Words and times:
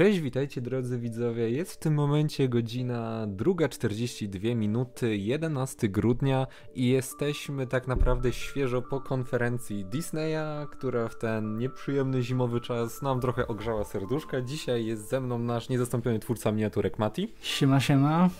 Cześć, 0.00 0.20
witajcie 0.20 0.60
drodzy 0.60 0.98
widzowie. 0.98 1.50
Jest 1.50 1.72
w 1.72 1.76
tym 1.76 1.94
momencie 1.94 2.48
godzina 2.48 3.26
2.42 3.26 4.56
minuty, 4.56 5.16
11 5.16 5.88
grudnia 5.88 6.46
i 6.74 6.88
jesteśmy 6.88 7.66
tak 7.66 7.86
naprawdę 7.86 8.32
świeżo 8.32 8.82
po 8.82 9.00
konferencji 9.00 9.84
Disneya, 9.84 10.66
która 10.70 11.08
w 11.08 11.18
ten 11.18 11.58
nieprzyjemny 11.58 12.22
zimowy 12.22 12.60
czas 12.60 13.02
nam 13.02 13.20
trochę 13.20 13.46
ogrzała 13.46 13.84
serduszka. 13.84 14.40
Dzisiaj 14.40 14.86
jest 14.86 15.08
ze 15.08 15.20
mną 15.20 15.38
nasz 15.38 15.68
niezastąpiony 15.68 16.18
twórca 16.18 16.52
miniaturek 16.52 16.98
Mati. 16.98 17.34
Siema, 17.40 17.80
siema. 17.80 18.30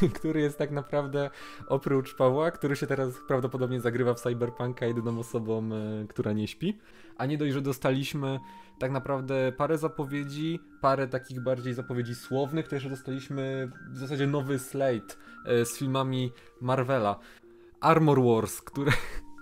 który 0.14 0.40
jest 0.40 0.58
tak 0.58 0.70
naprawdę 0.70 1.30
oprócz 1.68 2.14
Pawła, 2.14 2.50
który 2.50 2.76
się 2.76 2.86
teraz 2.86 3.14
prawdopodobnie 3.28 3.80
zagrywa 3.80 4.14
w 4.14 4.20
Cyberpunka 4.20 4.86
jedyną 4.86 5.18
osobą, 5.18 5.68
e, 5.72 6.06
która 6.08 6.32
nie 6.32 6.48
śpi. 6.48 6.78
A 7.18 7.26
nie 7.26 7.38
dość, 7.38 7.52
że 7.52 7.60
dostaliśmy 7.60 8.40
tak 8.78 8.90
naprawdę 8.90 9.52
parę 9.52 9.78
zapowiedzi, 9.78 10.60
parę 10.80 11.08
takich 11.08 11.40
bardziej 11.40 11.74
zapowiedzi 11.74 12.14
słownych, 12.14 12.68
to 12.68 12.74
jeszcze 12.74 12.90
dostaliśmy 12.90 13.70
w 13.90 13.98
zasadzie 13.98 14.26
nowy 14.26 14.58
slate 14.58 15.14
z 15.64 15.78
filmami 15.78 16.32
Marvela. 16.60 17.18
Armor 17.80 18.22
Wars, 18.22 18.60
które 18.60 18.92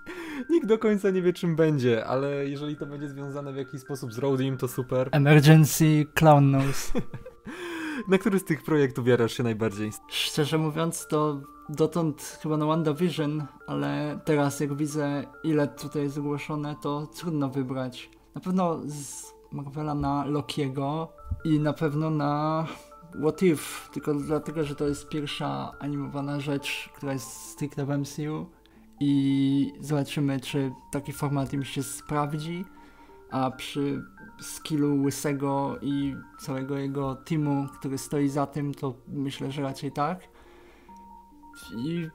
nikt 0.51 0.67
do 0.67 0.79
końca 0.79 1.11
nie 1.11 1.23
wie 1.23 1.33
czym 1.33 1.57
będzie, 1.57 2.07
ale 2.07 2.49
jeżeli 2.49 2.77
to 2.77 2.87
będzie 2.87 3.09
związane 3.09 3.53
w 3.53 3.57
jakiś 3.57 3.81
sposób 3.81 4.13
z 4.13 4.19
Roadim, 4.19 4.57
to 4.57 4.69
super. 4.69 5.09
Emergency 5.13 6.07
Clown 6.15 6.51
Nose. 6.51 6.93
Na 8.09 8.19
który 8.19 8.39
z 8.39 8.45
tych 8.45 8.63
projektów 8.63 9.07
jarasz 9.07 9.33
się 9.33 9.43
najbardziej? 9.43 9.91
Szczerze 10.09 10.59
mówiąc, 10.59 11.07
to 11.07 11.41
dotąd 11.69 12.39
chyba 12.43 12.57
na 12.57 12.67
WandaVision, 12.67 13.47
ale 13.67 14.21
teraz 14.25 14.61
jak 14.61 14.75
widzę 14.75 15.25
ile 15.45 15.69
tutaj 15.69 16.03
jest 16.03 16.15
zgłoszone, 16.15 16.77
to 16.83 17.07
trudno 17.07 17.49
wybrać. 17.49 18.11
Na 18.35 18.41
pewno 18.41 18.81
z 18.87 19.33
Marvela 19.53 19.95
na 19.95 20.25
Lokiego 20.25 21.13
i 21.45 21.61
na 21.61 21.73
pewno 21.73 22.11
na 22.11 22.67
What 23.23 23.43
If, 23.43 23.91
tylko 23.93 24.15
dlatego, 24.15 24.65
że 24.65 24.75
to 24.75 24.89
jest 24.89 25.09
pierwsza 25.09 25.73
animowana 25.79 26.41
rzecz, 26.41 26.91
która 26.95 27.13
jest 27.13 27.51
stricte 27.51 27.87
w 27.87 27.99
MCU 27.99 28.47
i 29.01 29.73
zobaczymy, 29.81 30.41
czy 30.41 30.73
taki 30.91 31.13
format 31.13 31.53
im 31.53 31.65
się 31.65 31.83
sprawdzi, 31.83 32.65
a 33.31 33.51
przy 33.51 34.03
skillu 34.41 35.03
Łysego 35.03 35.79
i 35.83 36.17
całego 36.39 36.79
jego 36.79 37.15
teamu, 37.15 37.67
który 37.79 37.99
stoi 37.99 38.29
za 38.29 38.47
tym, 38.47 38.75
to 38.75 38.95
myślę, 39.09 39.51
że 39.51 39.63
raczej 39.63 39.93
tak. 39.93 40.29
I 41.77 42.09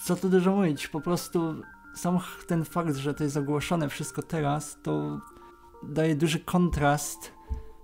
co 0.00 0.16
tu 0.16 0.28
dużo 0.28 0.56
mówić, 0.56 0.88
po 0.88 1.00
prostu 1.00 1.54
sam 1.94 2.18
ten 2.46 2.64
fakt, 2.64 2.96
że 2.96 3.14
to 3.14 3.24
jest 3.24 3.36
ogłoszone 3.36 3.88
wszystko 3.88 4.22
teraz, 4.22 4.78
to 4.82 5.20
daje 5.82 6.16
duży 6.16 6.40
kontrast 6.40 7.32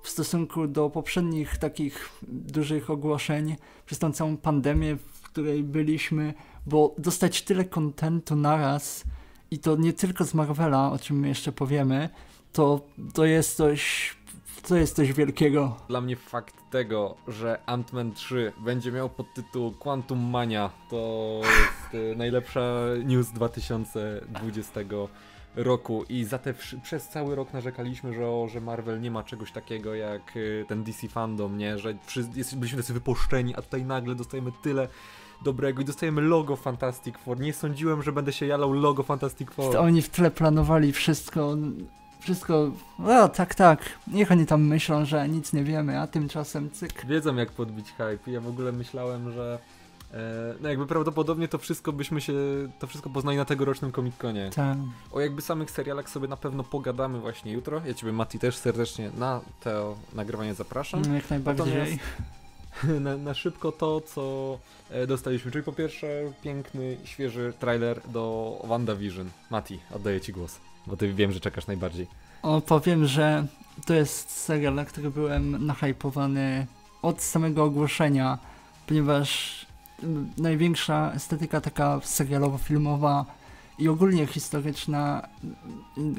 w 0.03 0.09
stosunku 0.09 0.67
do 0.67 0.91
poprzednich 0.91 1.59
takich 1.59 2.09
dużych 2.23 2.91
ogłoszeń 2.91 3.57
przez 3.87 3.99
tą 3.99 4.13
całą 4.13 4.37
pandemię, 4.37 4.97
w 4.97 5.23
której 5.23 5.63
byliśmy, 5.63 6.35
bo 6.67 6.95
dostać 6.99 7.43
tyle 7.43 7.65
kontentu 7.65 8.37
naraz 8.37 9.05
i 9.51 9.59
to 9.59 9.77
nie 9.77 9.93
tylko 9.93 10.25
z 10.25 10.35
Marvela, 10.35 10.93
o 10.93 10.99
czym 10.99 11.25
jeszcze 11.25 11.53
powiemy, 11.53 12.09
to, 12.53 12.81
to 13.15 13.25
jest 13.25 13.57
coś 13.57 14.15
to 14.69 14.77
jest 14.77 14.97
coś 14.97 15.13
wielkiego. 15.13 15.77
Dla 15.89 16.01
mnie 16.01 16.17
fakt 16.17 16.55
tego, 16.71 17.17
że 17.29 17.59
Ant-Man 17.67 18.13
3 18.13 18.53
będzie 18.65 18.93
miał 18.93 19.11
podtytuł 19.11 19.73
Quantum 19.73 20.31
Mania, 20.31 20.71
to 20.91 21.41
jest 21.43 21.95
e, 22.13 22.17
najlepsza 22.17 22.61
news 23.05 23.31
2020 23.33 24.81
roku 25.57 26.05
i 26.09 26.25
za 26.25 26.39
te 26.39 26.55
przez 26.83 27.09
cały 27.09 27.35
rok 27.35 27.53
narzekaliśmy, 27.53 28.15
że, 28.15 28.29
o, 28.29 28.49
że 28.49 28.61
Marvel 28.61 29.01
nie 29.01 29.11
ma 29.11 29.23
czegoś 29.23 29.53
takiego 29.53 29.95
jak 29.95 30.35
e, 30.37 30.65
ten 30.65 30.85
DC 30.85 31.09
fandom, 31.09 31.59
nie? 31.59 31.79
Że 31.79 31.95
jest, 32.35 32.57
byliśmy 32.57 32.83
tacy 32.83 32.93
wypuszczeni, 32.93 33.55
a 33.57 33.63
tutaj 33.63 33.85
nagle 33.85 34.15
dostajemy 34.15 34.53
tyle 34.63 34.89
dobrego 35.45 35.83
i 35.83 35.85
dostajemy 35.85 36.21
logo 36.23 36.57
Fantastic 36.57 37.19
Four. 37.19 37.41
Nie 37.41 37.53
sądziłem, 37.53 38.03
że 38.03 38.13
będę 38.13 38.33
się 38.33 38.47
jalał 38.47 38.73
logo 38.73 39.03
Fantastic 39.03 39.51
Four. 39.51 39.73
To 39.73 39.81
oni 39.81 40.03
w 40.03 40.09
tle 40.09 40.31
planowali 40.31 40.93
wszystko 40.93 41.57
wszystko, 42.25 42.71
no 42.99 43.29
tak, 43.29 43.55
tak, 43.55 43.81
niech 44.07 44.33
oni 44.33 44.47
tam 44.47 44.63
myślą, 44.63 45.05
że 45.05 45.29
nic 45.29 45.53
nie 45.53 45.65
wiemy, 45.65 46.01
a 46.01 46.07
tymczasem 46.07 46.71
cyk. 46.71 47.07
Wiedzą 47.07 47.37
jak 47.37 47.53
podbić 47.53 47.87
hype. 47.91 48.31
Ja 48.31 48.41
w 48.41 48.49
ogóle 48.49 48.73
myślałem, 48.73 49.33
że 49.33 49.59
no 50.61 50.69
jakby 50.69 50.87
prawdopodobnie 50.87 51.49
to 51.49 51.59
wszystko 51.59 51.93
byśmy 51.93 52.21
się, 52.21 52.33
to 52.79 52.87
wszystko 52.87 53.11
poznali 53.11 53.37
na 53.37 53.45
tegorocznym 53.45 53.93
Comic-Conie. 53.93 54.51
Tak. 54.55 54.79
O 55.13 55.21
jakby 55.21 55.43
samych 55.43 55.71
serialach 55.71 56.11
sobie 56.11 56.29
na 56.29 56.37
pewno 56.37 56.65
pogadamy 56.65 57.21
właśnie 57.21 57.53
jutro. 57.53 57.83
Ja 57.87 57.95
ciebie 57.95 58.13
Mati 58.13 58.39
też 58.39 58.57
serdecznie 58.57 59.11
na 59.19 59.41
to 59.61 59.97
nagrywanie 60.15 60.55
zapraszam. 60.55 61.03
No, 61.09 61.15
jak 61.15 61.31
najbardziej. 61.31 61.99
Na, 63.01 63.17
na, 63.17 63.35
szybko 63.35 63.73
to, 63.73 64.01
co 64.01 64.59
e, 64.91 65.07
dostaliśmy. 65.07 65.51
Czyli 65.51 65.65
po 65.65 65.73
pierwsze 65.73 66.33
piękny, 66.43 66.97
świeży 67.05 67.53
trailer 67.61 68.01
do 68.09 68.57
WandaVision. 68.65 69.31
Mati, 69.51 69.79
oddaję 69.95 70.21
ci 70.21 70.33
głos. 70.33 70.61
Bo 70.87 70.97
ty 70.97 71.13
wiem, 71.13 71.33
że 71.33 71.41
czekasz 71.41 71.67
najbardziej. 71.67 72.07
O, 72.43 72.61
powiem, 72.61 73.07
że 73.07 73.47
to 73.87 73.95
jest 73.95 74.31
serial, 74.31 74.75
na 74.75 74.85
który 74.85 75.11
byłem 75.11 75.67
nahypowany 75.67 76.67
od 77.03 77.23
samego 77.23 77.65
ogłoszenia, 77.65 78.39
ponieważ 78.87 79.64
największa 80.39 81.13
estetyka 81.15 81.61
taka 81.61 81.99
serialowo-filmowa 81.99 83.25
i 83.79 83.89
ogólnie 83.89 84.27
historyczna, 84.27 85.29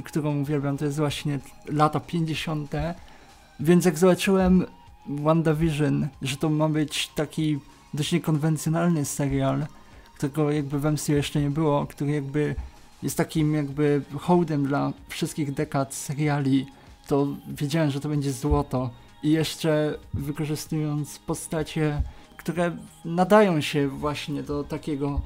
którą 0.03 0.41
uwielbiam, 0.41 0.77
to 0.77 0.85
jest 0.85 0.97
właśnie 0.97 1.39
lata 1.67 1.99
50. 1.99 2.71
Więc 3.59 3.85
jak 3.85 3.97
zobaczyłem 3.97 4.65
WandaVision, 5.07 6.07
że 6.21 6.37
to 6.37 6.49
ma 6.49 6.69
być 6.69 7.07
taki 7.07 7.59
dość 7.93 8.11
niekonwencjonalny 8.11 9.05
serial, 9.05 9.65
którego 10.15 10.51
jakby 10.51 10.79
w 10.79 10.85
MCU 10.91 11.11
jeszcze 11.11 11.41
nie 11.41 11.49
było, 11.49 11.85
który 11.85 12.11
jakby 12.11 12.55
jest 13.03 13.17
takim 13.17 13.53
jakby 13.53 14.01
hołdem 14.19 14.65
dla 14.65 14.93
wszystkich 15.09 15.53
dekad 15.53 15.93
seriali, 15.93 16.65
to 17.07 17.27
wiedziałem, 17.47 17.91
że 17.91 17.99
to 17.99 18.09
będzie 18.09 18.31
złoto. 18.31 18.89
I 19.23 19.31
jeszcze 19.31 19.97
wykorzystując 20.13 21.19
postacie, 21.19 22.01
które 22.45 22.77
nadają 23.05 23.61
się 23.61 23.87
właśnie 23.87 24.43
do 24.43 24.63
takiego 24.63 25.21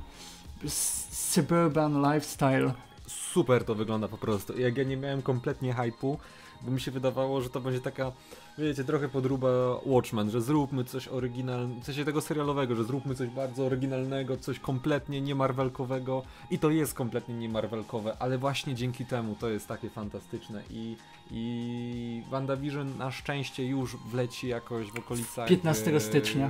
suburban 1.11 2.13
lifestyle. 2.13 2.73
Super 3.07 3.63
to 3.63 3.75
wygląda 3.75 4.07
po 4.07 4.17
prostu. 4.17 4.59
Jak 4.59 4.77
ja 4.77 4.83
nie 4.83 4.97
miałem 4.97 5.21
kompletnie 5.21 5.73
hypu, 5.73 6.17
bo 6.61 6.71
mi 6.71 6.81
się 6.81 6.91
wydawało, 6.91 7.41
że 7.41 7.49
to 7.49 7.61
będzie 7.61 7.81
taka, 7.81 8.11
wiecie, 8.57 8.83
trochę 8.83 9.09
podruba 9.09 9.49
Watchmen, 9.85 10.29
że 10.31 10.41
zróbmy 10.41 10.83
coś 10.83 11.07
oryginalnego, 11.07 11.81
w 11.81 11.85
sensie 11.85 12.05
tego 12.05 12.21
serialowego, 12.21 12.75
że 12.75 12.83
zróbmy 12.83 13.15
coś 13.15 13.29
bardzo 13.29 13.65
oryginalnego, 13.65 14.37
coś 14.37 14.59
kompletnie 14.59 15.21
niemarvelkowego 15.21 16.23
i 16.51 16.59
to 16.59 16.69
jest 16.69 16.93
kompletnie 16.93 17.35
niemarvelkowe, 17.35 18.17
ale 18.19 18.37
właśnie 18.37 18.75
dzięki 18.75 19.05
temu 19.05 19.35
to 19.35 19.49
jest 19.49 19.67
takie 19.67 19.89
fantastyczne 19.89 20.63
i, 20.69 20.97
i 21.31 22.23
WandaVision 22.29 22.97
na 22.97 23.11
szczęście 23.11 23.65
już 23.65 23.97
wleci 23.97 24.47
jakoś 24.47 24.91
w 24.91 24.99
okolicach... 24.99 25.47
15 25.47 25.95
e, 25.95 25.99
stycznia. 25.99 26.49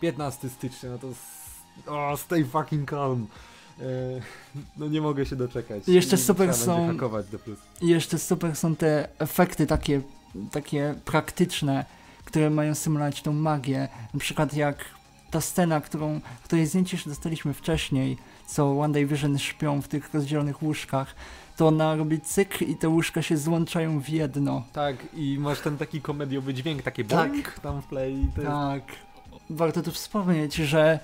15 0.00 0.48
stycznia, 0.48 0.90
no 0.90 0.98
to... 0.98 1.08
Oh, 1.86 2.20
stay 2.20 2.44
fucking 2.44 2.90
calm. 2.90 3.26
E, 3.80 3.84
no 4.76 4.88
nie 4.88 5.00
mogę 5.00 5.26
się 5.26 5.36
doczekać. 5.36 5.88
I 5.88 5.92
jeszcze 5.92 6.16
super 6.16 6.54
są. 6.54 6.96
Jeszcze 7.82 8.18
super 8.18 8.56
są 8.56 8.76
te 8.76 9.08
efekty 9.18 9.66
takie, 9.66 10.00
takie 10.52 10.94
praktyczne, 11.04 11.84
które 12.24 12.50
mają 12.50 12.74
symulować 12.74 13.22
tą 13.22 13.32
magię. 13.32 13.88
Na 14.14 14.20
przykład 14.20 14.54
jak 14.54 14.84
ta 15.30 15.40
scena, 15.40 15.80
którą, 15.80 16.20
której 16.44 16.66
zdjęcie 16.66 16.96
już 16.96 17.08
dostaliśmy 17.08 17.54
wcześniej, 17.54 18.18
co 18.46 18.80
One 18.80 18.94
Day 18.94 19.06
Vision 19.06 19.38
śpią 19.38 19.82
w 19.82 19.88
tych 19.88 20.14
rozdzielonych 20.14 20.62
łóżkach, 20.62 21.14
to 21.56 21.66
ona 21.66 21.96
robi 21.96 22.20
cyk 22.20 22.62
i 22.62 22.76
te 22.76 22.88
łóżka 22.88 23.22
się 23.22 23.36
złączają 23.36 24.00
w 24.00 24.08
jedno. 24.08 24.64
Tak, 24.72 24.96
i 25.14 25.36
masz 25.40 25.60
ten 25.60 25.78
taki 25.78 26.00
komediowy 26.00 26.54
dźwięk, 26.54 26.82
takie 26.82 27.04
tak. 27.04 27.60
tam 27.62 27.82
w 27.82 27.86
play. 27.86 28.26
Tak. 28.44 28.82
Warto 29.50 29.82
tu 29.82 29.92
wspomnieć, 29.92 30.54
że 30.54 30.98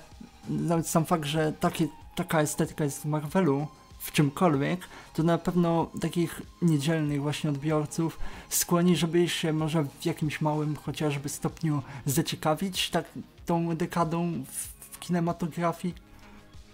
nawet 0.49 0.87
sam 0.87 1.05
fakt, 1.05 1.25
że 1.25 1.53
takie 1.59 1.87
taka 2.15 2.41
estetyka 2.41 2.83
jest 2.83 3.01
w 3.01 3.05
Marvelu, 3.05 3.67
w 3.99 4.11
czymkolwiek, 4.11 4.79
to 5.13 5.23
na 5.23 5.37
pewno 5.37 5.91
takich 6.01 6.41
niedzielnych 6.61 7.21
właśnie 7.21 7.49
odbiorców 7.49 8.19
skłoni, 8.49 8.95
żeby 8.95 9.29
się 9.29 9.53
może 9.53 9.85
w 9.99 10.05
jakimś 10.05 10.41
małym 10.41 10.75
chociażby 10.75 11.29
stopniu 11.29 11.81
zaciekawić 12.05 12.89
tak 12.89 13.05
tą 13.45 13.75
dekadą 13.75 14.43
w, 14.51 14.75
kinematografii. 14.99 15.93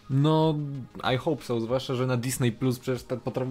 No, 0.09 0.56
I 1.13 1.18
hope 1.18 1.44
so, 1.44 1.62
zwłaszcza, 1.62 1.95
że 1.95 2.07
na 2.07 2.18
Disney 2.18 2.51
Plus 2.51 2.80
przecież 2.80 3.06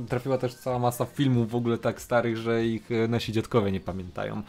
trafiła 0.09 0.39
też 0.39 0.55
cała 0.55 0.79
masa 0.79 1.05
filmów 1.05 1.51
w 1.51 1.55
ogóle 1.55 1.79
tak 1.79 2.01
starych, 2.01 2.37
że 2.37 2.67
ich 2.67 2.91
e, 2.91 3.09
nasi 3.09 3.33
dziadkowie 3.33 3.73
nie 3.73 3.81
pamiętają. 3.81 4.43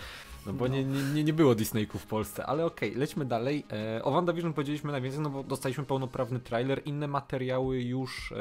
No 0.45 0.53
bo 0.53 0.67
No. 0.67 0.73
Nie, 0.73 0.83
nie, 1.13 1.23
nie 1.23 1.33
było 1.33 1.55
Disneyku 1.55 1.99
w 1.99 2.05
Polsce, 2.05 2.45
ale 2.45 2.65
okej, 2.65 2.95
lećmy 2.95 3.25
dalej. 3.25 3.65
E, 3.97 4.03
o 4.03 4.11
WandaVision 4.11 4.53
powiedzieliśmy 4.53 4.91
najwięcej, 4.91 5.21
no 5.21 5.29
bo 5.29 5.43
dostaliśmy 5.43 5.83
pełnoprawny 5.83 6.39
trailer, 6.39 6.81
inne 6.85 7.07
materiały 7.07 7.81
już, 7.81 8.33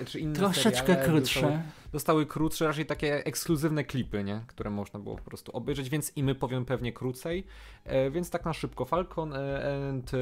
e, 0.00 0.04
czy 0.04 0.20
inne 0.20 0.34
Troszeczkę 0.34 0.96
krótsze. 0.96 1.40
Dostały, 1.40 1.62
dostały 1.92 2.26
krótsze, 2.26 2.66
raczej 2.66 2.86
takie 2.86 3.24
ekskluzywne 3.24 3.84
klipy, 3.84 4.24
nie? 4.24 4.40
Które 4.46 4.70
można 4.70 5.00
było 5.00 5.16
po 5.16 5.24
prostu 5.24 5.52
obejrzeć, 5.52 5.88
więc 5.88 6.12
i 6.16 6.22
my 6.22 6.34
powiem 6.34 6.64
pewnie 6.64 6.92
krócej. 6.92 7.46
E, 7.84 8.10
więc 8.10 8.30
tak 8.30 8.44
na 8.44 8.52
szybko, 8.52 8.84
Falcon 8.84 9.32
e, 9.32 9.88
and 9.88 10.14
e, 10.14 10.18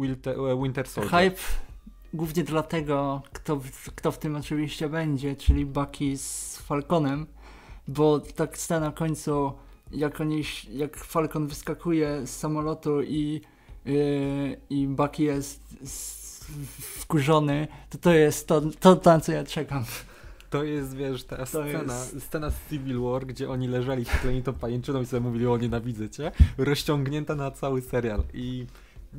Winter, 0.00 0.40
e, 0.40 0.62
Winter 0.62 0.88
Soldier. 0.88 1.10
Hype 1.10 1.42
głównie 2.14 2.44
dlatego, 2.44 3.22
kto, 3.32 3.60
kto 3.94 4.12
w 4.12 4.18
tym 4.18 4.36
oczywiście 4.36 4.88
będzie, 4.88 5.36
czyli 5.36 5.66
Bucky 5.66 6.16
z 6.16 6.58
Falconem, 6.58 7.26
bo 7.88 8.20
tak 8.20 8.58
scena 8.58 8.86
na 8.86 8.92
końcu, 8.92 9.52
jak 9.92 10.20
oni, 10.20 10.42
jak 10.70 10.96
Falcon 10.96 11.46
wyskakuje 11.46 12.26
z 12.26 12.30
samolotu 12.36 13.02
i, 13.02 13.40
yy, 13.84 14.56
i 14.70 14.86
Bucky 14.86 15.22
jest 15.22 15.60
wkurzony, 17.00 17.68
to 17.90 17.98
to 17.98 18.12
jest 18.12 18.46
to, 18.48 18.60
to 18.80 19.00
na 19.04 19.20
co 19.20 19.32
ja 19.32 19.44
czekam. 19.44 19.84
To 20.50 20.64
jest, 20.64 20.96
wiesz, 20.96 21.24
ta 21.24 21.46
scena, 21.46 21.94
jest- 21.94 22.22
scena 22.22 22.50
z 22.50 22.54
Civil 22.70 23.00
War, 23.00 23.26
gdzie 23.26 23.50
oni 23.50 23.68
leżeli 23.68 24.04
przyklejeni 24.04 24.42
tą 24.42 24.52
pajęczyną 24.52 25.00
i 25.00 25.06
sobie 25.06 25.20
mówili, 25.20 25.46
o 25.46 25.56
nienawidzę 25.56 26.10
cię, 26.10 26.32
rozciągnięta 26.58 27.34
na 27.34 27.50
cały 27.50 27.82
serial 27.82 28.22
i 28.34 28.66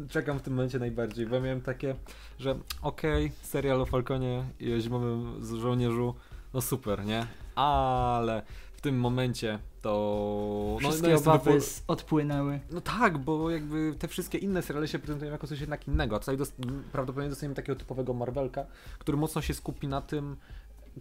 czekam 0.09 0.39
w 0.39 0.41
tym 0.41 0.53
momencie 0.53 0.79
najbardziej, 0.79 1.27
bo 1.27 1.41
miałem 1.41 1.61
takie, 1.61 1.95
że 2.39 2.55
okej, 2.81 3.31
serial 3.41 3.81
o 3.81 3.85
Falconie 3.85 4.43
i 4.59 4.73
o 4.73 4.79
zimowym 4.79 5.45
z- 5.45 5.53
żołnierzu, 5.53 6.15
no 6.53 6.61
super, 6.61 7.05
nie? 7.05 7.27
Ale 7.55 8.41
w 8.73 8.81
tym 8.81 8.99
momencie 8.99 9.59
to... 9.81 10.77
Wszystkie 10.79 11.03
no, 11.03 11.09
jest 11.09 11.27
obawy 11.27 11.51
s- 11.53 11.83
odpłynęły. 11.87 12.59
no 12.71 12.81
tak, 12.81 13.17
bo 13.17 13.49
jakby 13.49 13.95
te 13.99 14.07
wszystkie 14.07 14.37
inne 14.37 14.61
seriale 14.61 14.87
się 14.87 14.99
prezentują 14.99 15.31
jako 15.31 15.47
coś 15.47 15.59
jednak 15.59 15.87
innego, 15.87 16.15
a 16.15 16.19
tutaj 16.19 16.37
dos- 16.37 16.53
prawdopodobnie 16.91 17.29
dostaniemy 17.29 17.55
takiego 17.55 17.79
typowego 17.79 18.13
Marvelka, 18.13 18.65
który 18.99 19.17
mocno 19.17 19.41
się 19.41 19.53
skupi 19.53 19.87
na 19.87 20.01
tym, 20.01 20.35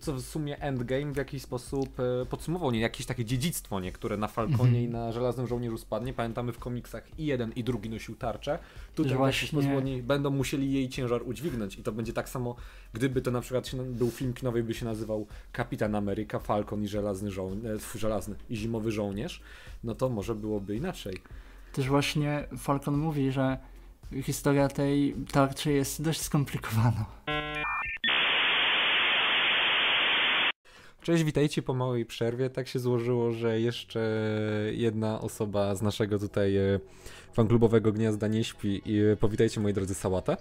co 0.01 0.13
w 0.15 0.21
sumie 0.21 0.59
Endgame 0.61 1.13
w 1.13 1.17
jakiś 1.17 1.43
sposób 1.43 2.01
e, 2.01 2.27
podsumował, 2.27 2.71
nie 2.71 2.81
jakieś 2.81 3.07
takie 3.07 3.25
dziedzictwo, 3.25 3.81
nie, 3.81 3.93
które 3.93 4.17
na 4.17 4.29
Falconie 4.29 4.59
Mhm. 4.63 4.85
i 4.85 4.89
na 4.89 5.13
Żelaznym 5.13 5.47
Żołnierzu 5.47 5.79
spadnie. 5.79 6.13
Pamiętamy 6.13 6.53
w 6.53 6.59
komiksach 6.59 7.19
i 7.19 7.27
jeden 7.27 7.53
i 7.53 7.65
drugi 7.65 7.91
nosił 7.91 8.17
tarczę. 8.17 8.59
Tutaj 8.95 9.13
właśnie- 9.17 9.77
oni 9.77 10.03
będą 10.03 10.31
musieli 10.31 10.73
jej 10.73 10.89
ciężar 10.89 11.23
udźwignąć 11.23 11.79
i 11.79 11.83
to 11.83 11.93
będzie 11.93 12.13
tak 12.13 12.29
samo, 12.29 12.57
gdyby 12.93 13.23
to 13.23 13.31
na 13.31 13.41
przykład 13.41 13.71
był 13.77 14.11
film 14.11 14.35
kinowy, 14.35 14.63
by 14.63 14.75
się 14.75 14.85
nazywał 14.85 15.27
Kapitan 15.53 15.95
Ameryka, 15.95 16.39
Falcon 16.39 16.83
i 16.83 16.89
Żelazny 16.89 17.31
Żołnierz, 17.31 17.93
Żelazny 17.95 18.35
i 18.51 18.57
Zimowy 18.57 18.93
Żołnierz, 18.93 19.43
no 19.85 19.95
to 19.95 20.09
może 20.09 20.35
byłoby 20.35 20.77
inaczej. 20.77 21.17
Też 21.73 21.89
właśnie 21.89 22.45
Falcon 22.59 22.97
mówi, 22.97 23.33
że 23.33 23.59
historia 24.23 24.69
tej 24.69 25.15
tarczy 25.33 25.73
jest 25.73 26.03
dość 26.03 26.21
skomplikowana. 26.21 27.05
Cześć, 31.09 31.25
witajcie 31.25 31.63
po 31.63 31.75
małej 31.75 32.07
przerwie. 32.07 32.51
Tak 32.51 32.69
się 32.69 32.79
złożyło, 32.79 33.33
że 33.33 33.61
jeszcze 33.61 34.01
jedna 34.73 35.21
osoba 35.21 35.75
z 35.75 35.83
naszego 35.83 36.19
tutaj 36.19 36.57
e, 36.57 36.81
fanklubowego 37.33 37.93
gniazda 37.93 38.29
nie 38.29 38.45
śpi. 38.45 38.83
I 38.85 39.01
e, 39.01 39.17
powitajcie 39.17 39.61
moi 39.61 39.73
drodzy 39.73 39.95
Sałatę. 39.95 40.37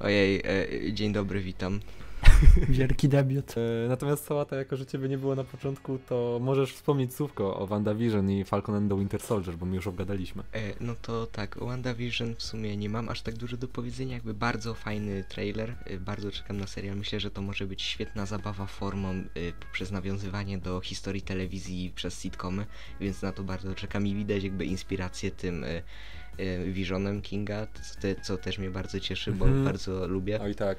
Ojej, 0.00 0.42
e, 0.44 0.92
dzień 0.92 1.12
dobry, 1.12 1.40
witam. 1.40 1.80
Wielki 2.68 3.08
debiut. 3.08 3.54
E, 3.56 3.88
Natomiast 3.88 4.24
Sałata, 4.24 4.56
jako 4.56 4.76
że 4.76 4.86
ciebie 4.86 5.08
nie 5.08 5.18
było 5.18 5.34
na 5.34 5.44
początku, 5.44 5.98
to 6.08 6.38
możesz 6.42 6.72
wspomnieć 6.72 7.14
słówko 7.14 7.56
o 7.56 7.66
WandaVision 7.66 8.30
i 8.30 8.44
Falcon 8.44 8.74
and 8.74 8.90
the 8.90 8.98
Winter 8.98 9.20
Soldier, 9.22 9.56
bo 9.56 9.66
my 9.66 9.76
już 9.76 9.86
obgadaliśmy. 9.86 10.42
E, 10.52 10.60
no 10.80 10.94
to 11.02 11.26
tak, 11.26 11.62
o 11.62 11.66
WandaVision 11.66 12.34
w 12.34 12.42
sumie 12.42 12.76
nie 12.76 12.88
mam 12.88 13.08
aż 13.08 13.22
tak 13.22 13.34
dużo 13.34 13.56
do 13.56 13.68
powiedzenia, 13.68 14.14
jakby 14.14 14.34
bardzo 14.34 14.74
fajny 14.74 15.24
trailer, 15.28 15.74
e, 15.84 15.98
bardzo 15.98 16.30
czekam 16.32 16.56
na 16.56 16.66
serial, 16.66 16.96
myślę, 16.96 17.20
że 17.20 17.30
to 17.30 17.42
może 17.42 17.66
być 17.66 17.82
świetna 17.82 18.26
zabawa 18.26 18.66
formą 18.66 19.08
e, 19.08 19.24
poprzez 19.60 19.90
nawiązywanie 19.90 20.58
do 20.58 20.80
historii 20.80 21.22
telewizji 21.22 21.92
przez 21.94 22.22
sitcomy, 22.22 22.66
więc 23.00 23.22
na 23.22 23.32
to 23.32 23.42
bardzo 23.42 23.74
czekam 23.74 24.06
i 24.06 24.14
widać 24.14 24.42
jakby 24.44 24.64
inspirację 24.64 25.30
tym 25.30 25.64
Visionem 26.66 27.22
Kinga, 27.22 27.66
co, 27.66 28.00
te, 28.00 28.14
co 28.20 28.36
też 28.36 28.58
mnie 28.58 28.70
bardzo 28.70 29.00
cieszy, 29.00 29.32
bo 29.32 29.44
Mhm. 29.44 29.64
bardzo 29.64 30.06
lubię. 30.08 30.40
Oj 30.40 30.54
tak. 30.54 30.78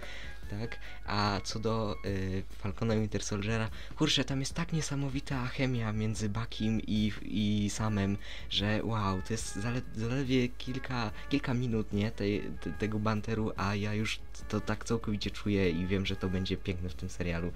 Tak? 0.60 0.80
A 1.06 1.42
co 1.44 1.60
do 1.60 1.96
y, 2.06 2.44
Falcona 2.58 2.96
Winter 2.96 3.24
Soldiera, 3.24 3.70
kurczę, 3.96 4.24
tam 4.24 4.40
jest 4.40 4.54
tak 4.54 4.74
niesamowita 4.74 5.48
chemia 5.48 5.94
między 5.94 6.30
Buckim 6.30 6.82
i, 6.88 7.12
i 7.22 7.70
Samem, 7.70 8.18
że 8.50 8.80
wow, 8.84 9.22
to 9.22 9.34
jest 9.34 9.56
zale, 9.56 9.82
zaledwie 9.96 10.48
kilka, 10.50 11.12
kilka 11.30 11.54
minut, 11.54 11.94
nie, 11.94 12.12
tej, 12.12 12.42
te, 12.62 12.72
tego 12.72 13.00
banteru, 13.00 13.52
a 13.58 13.76
ja 13.76 13.94
już 13.94 14.20
to 14.50 14.62
tak 14.62 14.86
całkowicie 14.86 15.32
czuję 15.32 15.70
i 15.70 15.86
wiem, 15.88 16.06
że 16.06 16.16
to 16.16 16.30
będzie 16.30 16.58
piękne 16.58 16.90
w 16.90 16.96
tym 16.96 17.10
serialu. 17.10 17.52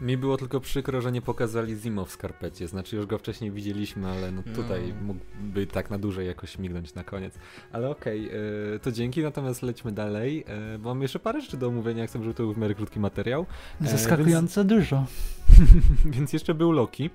Mi 0.00 0.16
było 0.16 0.36
tylko 0.36 0.60
przykro, 0.60 1.00
że 1.00 1.12
nie 1.12 1.22
pokazali 1.22 1.76
Zimo 1.76 2.04
w 2.04 2.10
skarpecie. 2.10 2.68
Znaczy 2.68 2.96
już 2.96 3.06
go 3.06 3.18
wcześniej 3.18 3.50
widzieliśmy, 3.50 4.08
ale 4.08 4.32
no 4.32 4.42
tutaj 4.54 4.94
No. 5.00 5.14
mógłby 5.14 5.66
tak 5.66 5.90
na 5.90 5.98
dłużej 5.98 6.26
jakoś 6.26 6.58
mignąć 6.58 6.94
na 6.94 7.04
koniec. 7.04 7.34
Ale 7.72 7.90
okej, 7.90 8.30
e, 8.74 8.78
to 8.78 8.92
dzięki, 8.92 9.22
natomiast 9.22 9.62
lećmy 9.62 9.92
dalej. 9.92 10.44
E, 10.74 10.78
bo 10.78 10.88
mam 10.88 11.02
jeszcze 11.02 11.18
parę 11.18 11.40
rzeczy 11.40 11.56
do 11.56 11.68
omówienia, 11.68 12.00
jak 12.00 12.10
chcę, 12.10 12.18
żeby 12.22 12.34
to 12.34 12.42
był 12.42 12.52
w 12.54 12.58
miarę 12.58 12.74
krótki 12.74 13.00
materiał. 13.00 13.46
E, 13.80 13.88
Zaskakująco 13.88 14.64
dużo. 14.64 15.06
Więc 16.04 16.32
jeszcze 16.32 16.54
był 16.54 16.72
Loki. 16.72 17.10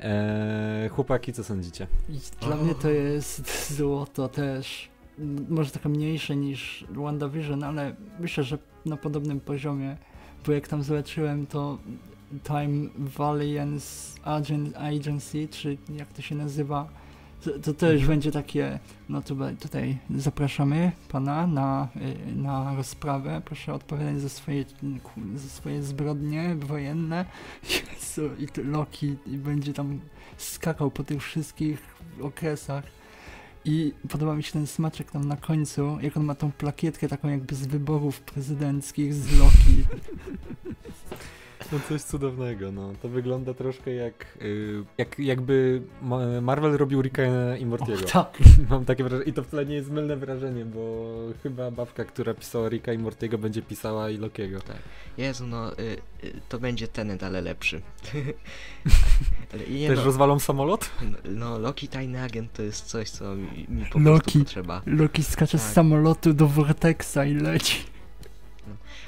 E, 0.00 0.88
chłopaki, 0.92 1.32
co 1.32 1.44
sądzicie? 1.44 1.86
Dla 2.40 2.56
mnie 2.56 2.74
to 2.74 2.90
jest 2.90 3.42
złoto 3.76 4.28
też. 4.28 4.88
Może 5.48 5.70
trochę 5.70 5.88
mniejsze 5.88 6.36
niż 6.36 6.84
WandaVision, 6.90 7.64
ale 7.64 7.96
myślę, 8.20 8.44
że 8.44 8.58
na 8.86 8.96
podobnym 8.96 9.40
poziomie. 9.40 9.96
Bo 10.46 10.52
jak 10.52 10.68
tam 10.68 10.82
zobaczyłem 10.82 11.46
to 11.46 11.78
Time 12.44 12.88
Valiance 12.98 14.20
Agen- 14.24 14.76
Agency, 14.96 15.48
czy 15.48 15.78
jak 15.96 16.12
to 16.12 16.22
się 16.22 16.34
nazywa, 16.34 16.88
to, 17.44 17.50
to 17.58 17.74
też 17.74 17.90
Mhm. 17.92 18.08
będzie 18.08 18.32
takie, 18.32 18.78
no 19.08 19.22
to 19.22 19.34
tutaj 19.60 19.98
zapraszamy 20.16 20.92
pana 21.08 21.46
na, 21.46 21.88
y, 22.30 22.36
na 22.36 22.76
rozprawę, 22.76 23.42
proszę 23.44 23.74
odpowiadać 23.74 24.20
za 24.20 24.28
swoje, 24.28 24.64
za 25.34 25.48
swoje 25.48 25.82
zbrodnie 25.82 26.54
wojenne. 26.58 27.24
Jezu, 27.94 28.30
i 28.38 28.46
to 28.48 28.62
Loki 28.62 29.16
i 29.26 29.36
będzie 29.38 29.72
tam 29.72 30.00
skakał 30.36 30.90
po 30.90 31.04
tych 31.04 31.22
wszystkich 31.22 31.82
okresach. 32.22 32.84
I 33.64 33.92
podoba 34.08 34.34
mi 34.34 34.42
się 34.42 34.52
ten 34.52 34.66
smaczek 34.66 35.10
tam 35.10 35.24
na 35.24 35.36
końcu, 35.36 35.98
jak 36.00 36.16
on 36.16 36.24
ma 36.24 36.34
tą 36.34 36.52
plakietkę 36.52 37.08
taką 37.08 37.28
jakby 37.28 37.54
z 37.54 37.66
wyborów 37.66 38.20
prezydenckich 38.20 39.14
z 39.14 39.38
Loki. 39.38 39.84
No 41.72 41.78
coś 41.88 42.02
cudownego, 42.02 42.72
no. 42.72 42.92
To 43.02 43.08
wygląda 43.08 43.54
troszkę 43.54 43.94
jak, 43.94 44.38
y, 44.42 44.84
jak 44.98 45.18
jakby 45.18 45.82
Ma- 46.02 46.40
Marvel 46.40 46.76
robił 46.76 47.02
Ricka 47.02 47.22
i 47.56 47.66
Mortiego. 47.66 48.00
O, 48.00 48.04
tak. 48.04 48.38
Mam 48.70 48.84
takie 48.84 49.04
wrażenie, 49.04 49.30
i 49.30 49.32
to 49.32 49.42
wcale 49.42 49.66
nie 49.66 49.74
jest 49.74 49.90
mylne 49.90 50.16
wrażenie, 50.16 50.64
bo 50.64 51.12
chyba 51.42 51.70
babka, 51.70 52.04
która 52.04 52.34
pisała 52.34 52.68
Ricka 52.68 52.92
i 52.92 52.98
Mortiego 52.98 53.38
będzie 53.38 53.62
pisała 53.62 54.10
i 54.10 54.16
Lokiego. 54.16 54.58
Jezu, 55.18 55.46
no, 55.46 55.72
y, 55.72 55.82
y, 56.24 56.40
to 56.48 56.58
będzie 56.58 56.88
Tenet, 56.88 57.22
ale 57.22 57.40
lepszy. 57.40 57.80
Też 59.88 59.98
no, 59.98 60.04
rozwalą 60.04 60.38
samolot? 60.38 60.90
no, 61.24 61.58
Loki 61.58 61.88
Tajny 61.88 62.22
Agent 62.22 62.52
to 62.52 62.62
jest 62.62 62.86
coś, 62.86 63.10
co 63.10 63.34
mi, 63.34 63.66
mi 63.68 63.86
po 63.86 63.98
Loki. 63.98 64.20
prostu 64.22 64.38
potrzeba. 64.38 64.82
Loki 64.86 65.22
skacze 65.24 65.58
z 65.58 65.62
Tak. 65.64 65.72
samolotu 65.72 66.32
do 66.32 66.46
Vortexa 66.48 67.24
i 67.26 67.34
leci. 67.34 67.84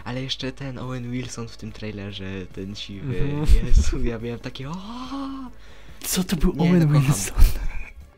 Ale 0.04 0.22
jeszcze 0.22 0.52
ten 0.52 0.78
Owen 0.78 1.10
Wilson 1.10 1.48
w 1.48 1.56
tym 1.56 1.72
trailerze, 1.72 2.46
ten 2.52 2.74
siwy, 2.76 3.20
Mhm. 3.20 3.66
Jezu, 3.66 4.04
ja 4.04 4.18
miałem 4.18 4.40
takie 4.40 4.70
o. 4.70 4.76
Co 6.00 6.24
to 6.24 6.36
był 6.36 6.52
Nie, 6.56 6.70
Owen 6.70 6.78
no 6.80 6.86
kocham. 6.86 7.02
Wilson? 7.02 7.34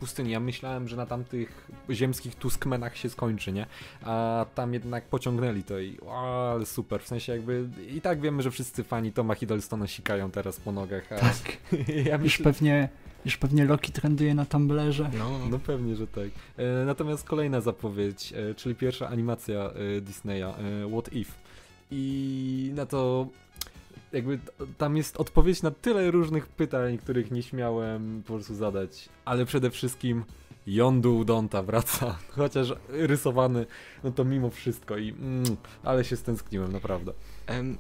Pustyni. 0.05 0.31
Ja 0.31 0.41
myślałem, 0.41 0.89
że 0.89 0.97
na 0.97 1.07
tamtych 1.07 1.71
ziemskich 1.91 2.35
tuskmenach 2.35 2.97
się 2.97 3.11
skończy, 3.11 3.53
nie? 3.53 3.67
A 4.03 4.47
tam 4.55 4.75
jednak 4.75 5.05
pociągnęli 5.05 5.63
to 5.63 5.79
i 5.79 5.99
o, 6.07 6.53
ale 6.53 6.67
super. 6.67 7.03
W 7.03 7.09
sensie 7.09 7.33
jakby 7.33 7.69
i 7.89 8.01
tak 8.01 8.21
wiemy, 8.21 8.43
że 8.43 8.51
wszyscy 8.51 8.85
fani 8.85 9.13
Toma 9.13 9.35
Hiddlestona 9.35 9.87
sikają 9.87 10.31
teraz 10.31 10.61
po 10.61 10.73
nogach, 10.73 11.13
a 11.13 11.17
Tak. 11.17 11.37
ja 12.07 12.15
Już 12.15 12.23
myślę, 12.23 12.45
pewnie, 12.45 12.89
już 13.25 13.37
pewnie 13.37 13.65
Loki 13.65 13.93
trenduje 13.93 14.35
na 14.35 14.45
Tumblerze. 14.45 15.11
No, 15.19 15.39
No 15.51 15.59
pewnie, 15.59 15.97
że 15.97 16.07
tak. 16.07 16.29
E, 16.57 16.85
natomiast 16.85 17.25
kolejna 17.25 17.61
zapowiedź, 17.61 18.33
e, 18.33 18.55
czyli 18.55 18.75
pierwsza 18.75 19.09
animacja 19.09 19.71
e, 19.97 20.01
Disneya, 20.01 20.43
e, 20.43 20.91
What 20.93 21.13
If. 21.13 21.33
I 21.91 22.73
na 22.75 22.87
to 22.87 23.27
jakby 24.15 24.39
tam 24.79 24.97
jest 24.97 25.17
odpowiedź 25.17 25.63
na 25.63 25.71
tyle 25.71 26.11
różnych 26.11 26.47
pytań, 26.47 26.99
których 26.99 27.31
nie 27.31 27.43
śmiałem 27.43 28.23
po 28.27 28.33
prostu 28.33 28.55
zadać, 28.55 29.09
ale 29.25 29.47
przede 29.47 29.71
wszystkim 29.71 30.25
Yondu 30.67 31.17
Udonta 31.17 31.63
wraca, 31.63 32.19
chociaż 32.37 32.69
rysowany, 32.89 33.67
no 34.05 34.11
to 34.11 34.25
mimo 34.25 34.51
wszystko 34.51 34.97
i 34.97 35.09
mm, 35.11 35.57
ale 35.83 36.05
się 36.05 36.17
stęskniłem, 36.17 36.73
naprawdę. 36.73 37.13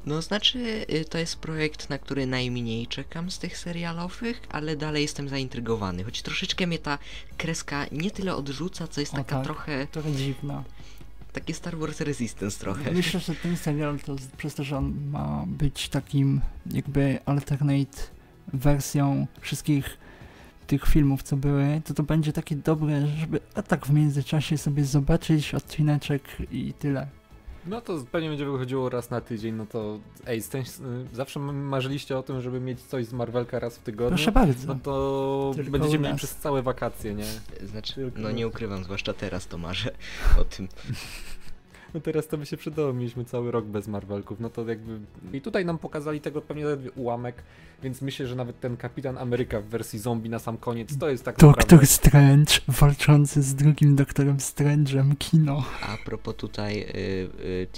No 0.06 0.22
znaczy, 0.22 0.58
y, 0.90 1.04
to 1.04 1.18
jest 1.18 1.36
projekt, 1.38 1.90
na 1.90 1.98
który 1.98 2.26
najmniej 2.26 2.86
czekam 2.86 3.30
z 3.30 3.38
tych 3.38 3.58
serialowych, 3.58 4.40
ale 4.48 4.76
dalej 4.76 5.02
jestem 5.02 5.28
zaintrygowany, 5.28 6.04
choć 6.04 6.22
troszeczkę 6.22 6.66
mnie 6.66 6.78
ta 6.78 6.98
kreska 7.36 7.86
nie 7.92 8.10
tyle 8.10 8.36
odrzuca, 8.36 8.88
co 8.88 9.00
jest 9.00 9.14
O 9.14 9.16
taka 9.16 9.36
tak. 9.36 9.44
trochę, 9.44 9.86
Trochę 9.86 10.12
dziwna. 10.12 10.64
Takie 11.34 11.54
Star 11.54 11.78
Wars 11.78 12.00
Resistance 12.00 12.58
trochę. 12.58 12.92
Myślę, 12.92 13.20
że 13.20 13.34
ten 13.34 13.56
serial 13.56 13.98
to 13.98 14.16
przez 14.36 14.54
to, 14.54 14.64
że 14.64 14.76
on 14.76 14.94
ma 15.10 15.44
być 15.46 15.88
takim 15.88 16.40
jakby 16.70 17.18
alternate 17.26 18.02
wersją 18.52 19.26
wszystkich 19.40 19.98
tych 20.66 20.86
filmów, 20.86 21.22
co 21.22 21.36
były, 21.36 21.82
to 21.84 21.94
to 21.94 22.02
będzie 22.02 22.32
takie 22.32 22.56
dobre, 22.56 23.06
żeby 23.06 23.40
a 23.54 23.62
tak 23.62 23.86
w 23.86 23.90
międzyczasie 23.90 24.58
sobie 24.58 24.84
zobaczyć 24.84 25.54
odcineczek 25.54 26.22
i 26.52 26.72
tyle. 26.72 27.06
No 27.66 27.80
to 27.80 28.04
pewnie 28.12 28.28
będzie 28.28 28.44
wychodziło 28.44 28.88
raz 28.88 29.10
na 29.10 29.20
tydzień, 29.20 29.54
no 29.54 29.66
to 29.66 29.98
ej, 30.26 30.38
y, 30.38 31.16
zawsze 31.16 31.40
marzyliście 31.40 32.18
o 32.18 32.22
tym, 32.22 32.40
żeby 32.40 32.60
mieć 32.60 32.80
coś 32.80 33.06
z 33.06 33.12
Marvelka 33.12 33.58
raz 33.58 33.76
w 33.78 33.82
tygodniu. 33.82 34.16
Proszę 34.16 34.32
bardzo. 34.32 34.66
No 34.66 34.78
to 34.82 35.52
Tylko 35.54 35.70
będziecie 35.70 35.98
mieli 35.98 36.16
przez 36.16 36.36
całe 36.36 36.62
wakacje, 36.62 37.14
nie? 37.14 37.24
Znaczy, 37.66 37.94
Tylko- 37.94 38.20
no 38.20 38.30
nie 38.30 38.48
ukrywam, 38.48 38.84
zwłaszcza 38.84 39.12
teraz 39.12 39.46
to 39.46 39.58
marzę 39.58 39.90
o 40.40 40.44
tym. 40.44 40.68
No 41.94 42.00
teraz 42.00 42.28
to 42.28 42.38
by 42.38 42.46
się 42.46 42.56
przydało, 42.56 42.92
mieliśmy 42.92 43.24
cały 43.24 43.50
rok 43.50 43.64
bez 43.64 43.88
Marvelków, 43.88 44.40
no 44.40 44.50
to 44.50 44.68
jakby... 44.68 45.00
I 45.32 45.40
tutaj 45.40 45.64
nam 45.64 45.78
pokazali 45.78 46.20
tego 46.20 46.40
pewnie 46.42 46.64
ledwie 46.64 46.90
ułamek, 46.90 47.42
więc 47.82 48.02
myślę, 48.02 48.26
że 48.26 48.34
nawet 48.36 48.60
ten 48.60 48.76
Kapitan 48.76 49.18
Ameryka 49.18 49.60
w 49.60 49.64
wersji 49.64 49.98
zombie 49.98 50.30
na 50.30 50.38
sam 50.38 50.56
koniec, 50.56 50.98
to 50.98 51.08
jest 51.08 51.24
tak 51.24 51.34
naprawdę... 51.38 51.60
Doktor 51.60 51.86
Strange 51.86 52.52
walczący 52.68 53.42
z 53.42 53.54
drugim 53.54 53.96
Doktorem 53.96 54.36
Strange'em 54.36 55.16
kino. 55.18 55.64
A 55.82 55.96
propos 56.04 56.36
tutaj 56.36 56.80
y, 56.80 56.86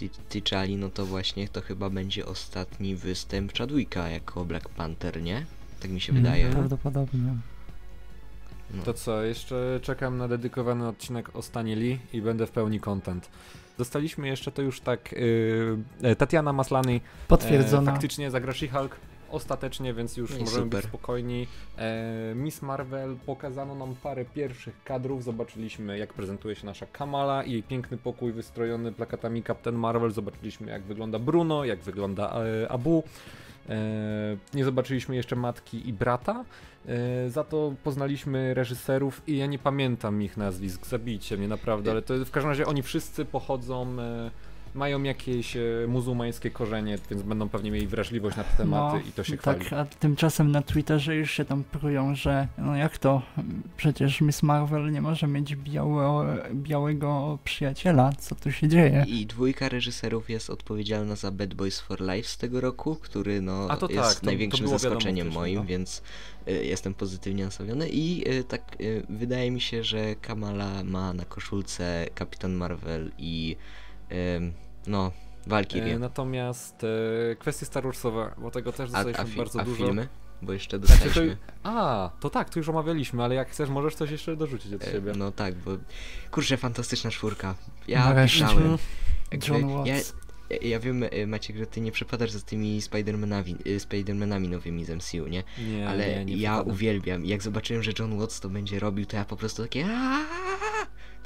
y, 0.03 0.11
T'Challi, 0.31 0.79
no 0.79 0.89
to 0.91 1.07
właśnie 1.07 1.49
to 1.49 1.61
chyba 1.61 1.91
będzie 1.91 2.27
ostatni 2.27 2.97
występ 2.97 3.53
Chadwicka 3.59 4.09
jako 4.09 4.45
Black 4.45 4.69
Panther, 4.69 5.23
nie? 5.23 5.47
Tak 5.81 5.91
mi 5.91 6.01
się 6.01 6.13
Mhm. 6.13 6.25
wydaje. 6.25 6.51
Prawdopodobnie. 6.53 7.21
No. 8.75 8.83
To 8.83 8.95
co, 8.95 9.23
jeszcze 9.23 9.81
czekam 9.83 10.19
na 10.19 10.29
dedykowany 10.29 10.89
odcinek 10.89 11.37
o 11.37 11.43
Stanie 11.43 11.77
Lee 11.77 11.99
i 12.13 12.23
będę 12.23 12.47
w 12.47 12.51
pełni 12.51 12.81
content. 12.81 13.29
Dostaliśmy 13.79 14.29
jeszcze 14.29 14.53
to 14.53 14.63
już 14.63 14.81
tak, 14.81 15.13
yy, 16.03 16.17
Tatiana 16.17 16.53
Maslany 16.53 17.01
Potwierdzona. 17.29 17.91
E, 17.91 17.95
faktycznie 17.95 18.31
zagra 18.31 18.53
She-Hulk 18.53 18.91
ostatecznie, 19.31 19.95
więc 19.95 20.17
już 20.17 20.31
No 20.31 20.37
i 20.37 20.41
możemy 20.41 20.65
super. 20.65 20.81
być 20.81 20.89
spokojni. 20.89 21.47
E, 21.79 22.35
Miss 22.35 22.63
Marvel 22.63 23.17
pokazano 23.27 23.75
nam 23.75 23.95
parę 24.03 24.25
pierwszych 24.25 24.85
kadrów, 24.85 25.25
zobaczyliśmy 25.25 25.99
jak 25.99 26.13
prezentuje 26.15 26.55
się 26.55 26.67
nasza 26.67 26.87
Kamala 26.87 27.45
i 27.45 27.53
jej 27.53 27.63
piękny 27.63 27.97
pokój 27.97 28.33
wystrojony 28.33 28.93
plakatami 28.93 29.43
Captain 29.43 29.77
Marvel, 29.77 30.11
zobaczyliśmy 30.11 30.71
jak 30.71 30.83
wygląda 30.83 31.19
Bruno, 31.19 31.65
jak 31.65 31.79
wygląda 31.79 32.33
e, 32.63 32.71
Abu. 32.71 33.05
E, 33.69 34.37
nie 34.55 34.65
zobaczyliśmy 34.65 35.17
jeszcze 35.17 35.37
matki 35.37 35.89
i 35.89 35.93
brata, 35.93 36.45
e, 36.87 37.31
za 37.31 37.45
to 37.45 37.75
poznaliśmy 37.85 38.55
reżyserów 38.55 39.23
i 39.27 39.37
ja 39.37 39.47
nie 39.47 39.59
pamiętam 39.59 40.23
ich 40.23 40.37
nazwisk, 40.37 40.87
zabijcie 40.87 41.37
mnie 41.37 41.49
naprawdę, 41.49 41.91
ale 41.91 42.03
to 42.03 42.25
w 42.25 42.31
każdym 42.31 42.51
razie 42.51 42.67
oni 42.67 42.83
wszyscy 42.83 43.25
pochodzą, 43.25 44.01
e, 44.01 44.31
mają 44.77 45.03
jakieś 45.03 45.57
e, 45.57 45.61
muzułmańskie 45.89 46.51
korzenie, 46.51 46.99
więc 47.11 47.23
będą 47.23 47.49
pewnie 47.49 47.71
mieli 47.71 47.87
wrażliwość 47.87 48.37
na 48.37 48.45
te 48.45 48.57
tematy 48.57 49.09
i 49.09 49.13
to 49.13 49.25
się 49.25 49.37
chwali. 49.37 49.65
Tak, 49.65 49.73
a 49.73 49.85
tymczasem 49.85 50.53
na 50.53 50.63
Twitterze 50.63 51.17
już 51.17 51.31
się 51.31 51.45
tam 51.45 51.65
prują, 51.65 52.15
że 52.15 52.49
no 52.59 52.77
jak 52.77 52.99
to, 52.99 53.23
przecież 53.77 54.21
Miss 54.21 54.43
Marvel 54.43 54.93
nie 54.93 55.01
może 55.01 55.27
mieć 55.27 55.57
białego 56.55 57.39
przyjaciela, 57.45 58.13
co 58.19 58.35
tu 58.35 58.53
się 58.53 58.69
dzieje? 58.69 59.05
I 59.09 59.27
dwójka 59.27 59.69
reżyserów 59.69 60.31
jest 60.31 60.51
odpowiedzialna 60.51 61.17
za 61.17 61.31
Bad 61.31 61.55
Boys 61.55 61.81
for 61.81 62.01
Life 62.01 62.29
z 62.29 62.37
tego 62.37 62.61
roku, 62.61 62.97
który 62.97 63.43
no 63.43 63.67
A 63.71 63.77
to 63.77 63.89
jest 63.89 64.09
tak, 64.09 64.21
to- 64.21 64.27
największym 64.27 64.67
to 64.67 64.73
wiadomo 64.73 64.79
zaskoczeniem 64.79 65.33
moim, 65.33 65.55
no. 65.55 65.65
więc 65.65 66.03
y, 66.49 66.65
jestem 66.65 66.95
pozytywnie 66.95 67.45
nastawiony 67.45 67.89
i 67.89 68.31
y, 68.31 68.45
tak 68.45 68.77
wydaje 69.09 69.51
mi 69.51 69.61
się, 69.61 69.85
że 69.85 70.15
Kamala 70.15 70.85
ma 70.85 71.13
na 71.13 71.25
koszulce 71.25 72.07
Kapitan 72.15 72.53
Marvel 72.53 73.13
i 73.19 73.57
no 74.87 75.13
Valkyrie. 75.47 75.95
E, 75.95 75.99
natomiast 75.99 76.85
e, 77.33 77.37
kwestie 77.37 77.67
Star 77.67 77.85
Warsowe, 77.85 78.35
bo 78.39 78.51
tego 78.51 78.73
też 78.73 78.91
a, 78.91 78.93
dostaliśmy 78.93 79.23
a, 79.23 79.27
fi- 79.27 79.37
bardzo 79.37 79.61
a 79.61 79.65
dużo. 79.65 79.77
filmy? 79.85 80.09
Bo 80.43 80.53
jeszcze 80.53 80.79
Znaczy, 80.79 80.99
to, 81.01 81.05
dostaliśmy. 81.05 81.37
a, 81.63 82.11
to 82.21 82.31
tak, 82.31 82.51
to 82.51 82.59
już 82.59 82.69
omawialiśmy, 82.69 83.25
ale 83.25 83.35
jak 83.35 83.51
chcesz, 83.51 83.69
możesz 83.69 83.95
coś 83.95 84.11
jeszcze 84.11 84.37
dorzucić 84.37 84.73
od 84.75 84.83
e, 84.85 84.93
siebie. 84.93 85.13
No 85.17 85.33
tak, 85.33 85.55
bo 85.55 85.71
kurczę, 86.31 86.57
fantastyczna 86.57 87.11
czwórka. 87.11 87.55
Ja 87.89 88.05
Nareszcie. 88.05 88.45
pisałem. 88.45 88.79
John 89.49 89.69
ja, 89.71 89.77
Watts. 89.77 90.15
ja- 90.51 90.57
ja 90.63 90.81
wiem, 90.81 91.03
e, 91.11 91.27
Maciek, 91.27 91.57
że 91.57 91.67
ty 91.67 91.81
nie 91.81 91.93
przepadasz 91.93 92.31
za 92.31 92.41
tymi 92.41 92.81
Spider-Manami, 92.83 93.55
e, 93.67 93.79
Spider-Manami 93.79 94.49
nowymi 94.49 94.85
z 94.85 94.91
MCU, 94.91 95.27
nie? 95.29 95.45
nie, 95.59 95.89
Ale 95.89 96.09
nie, 96.09 96.25
nie 96.25 96.37
ja 96.37 96.51
przepadam. 96.51 96.73
uwielbiam. 96.75 97.27
Jak 97.27 97.43
zobaczyłem, 97.43 97.83
że 97.83 97.93
John 97.99 98.19
Watts 98.19 98.41
to 98.41 98.49
będzie 98.49 98.79
robił, 98.79 99.07
to 99.07 99.17
ja 99.17 99.25
po 99.25 99.37
prostu 99.37 99.63
takie. 99.63 99.87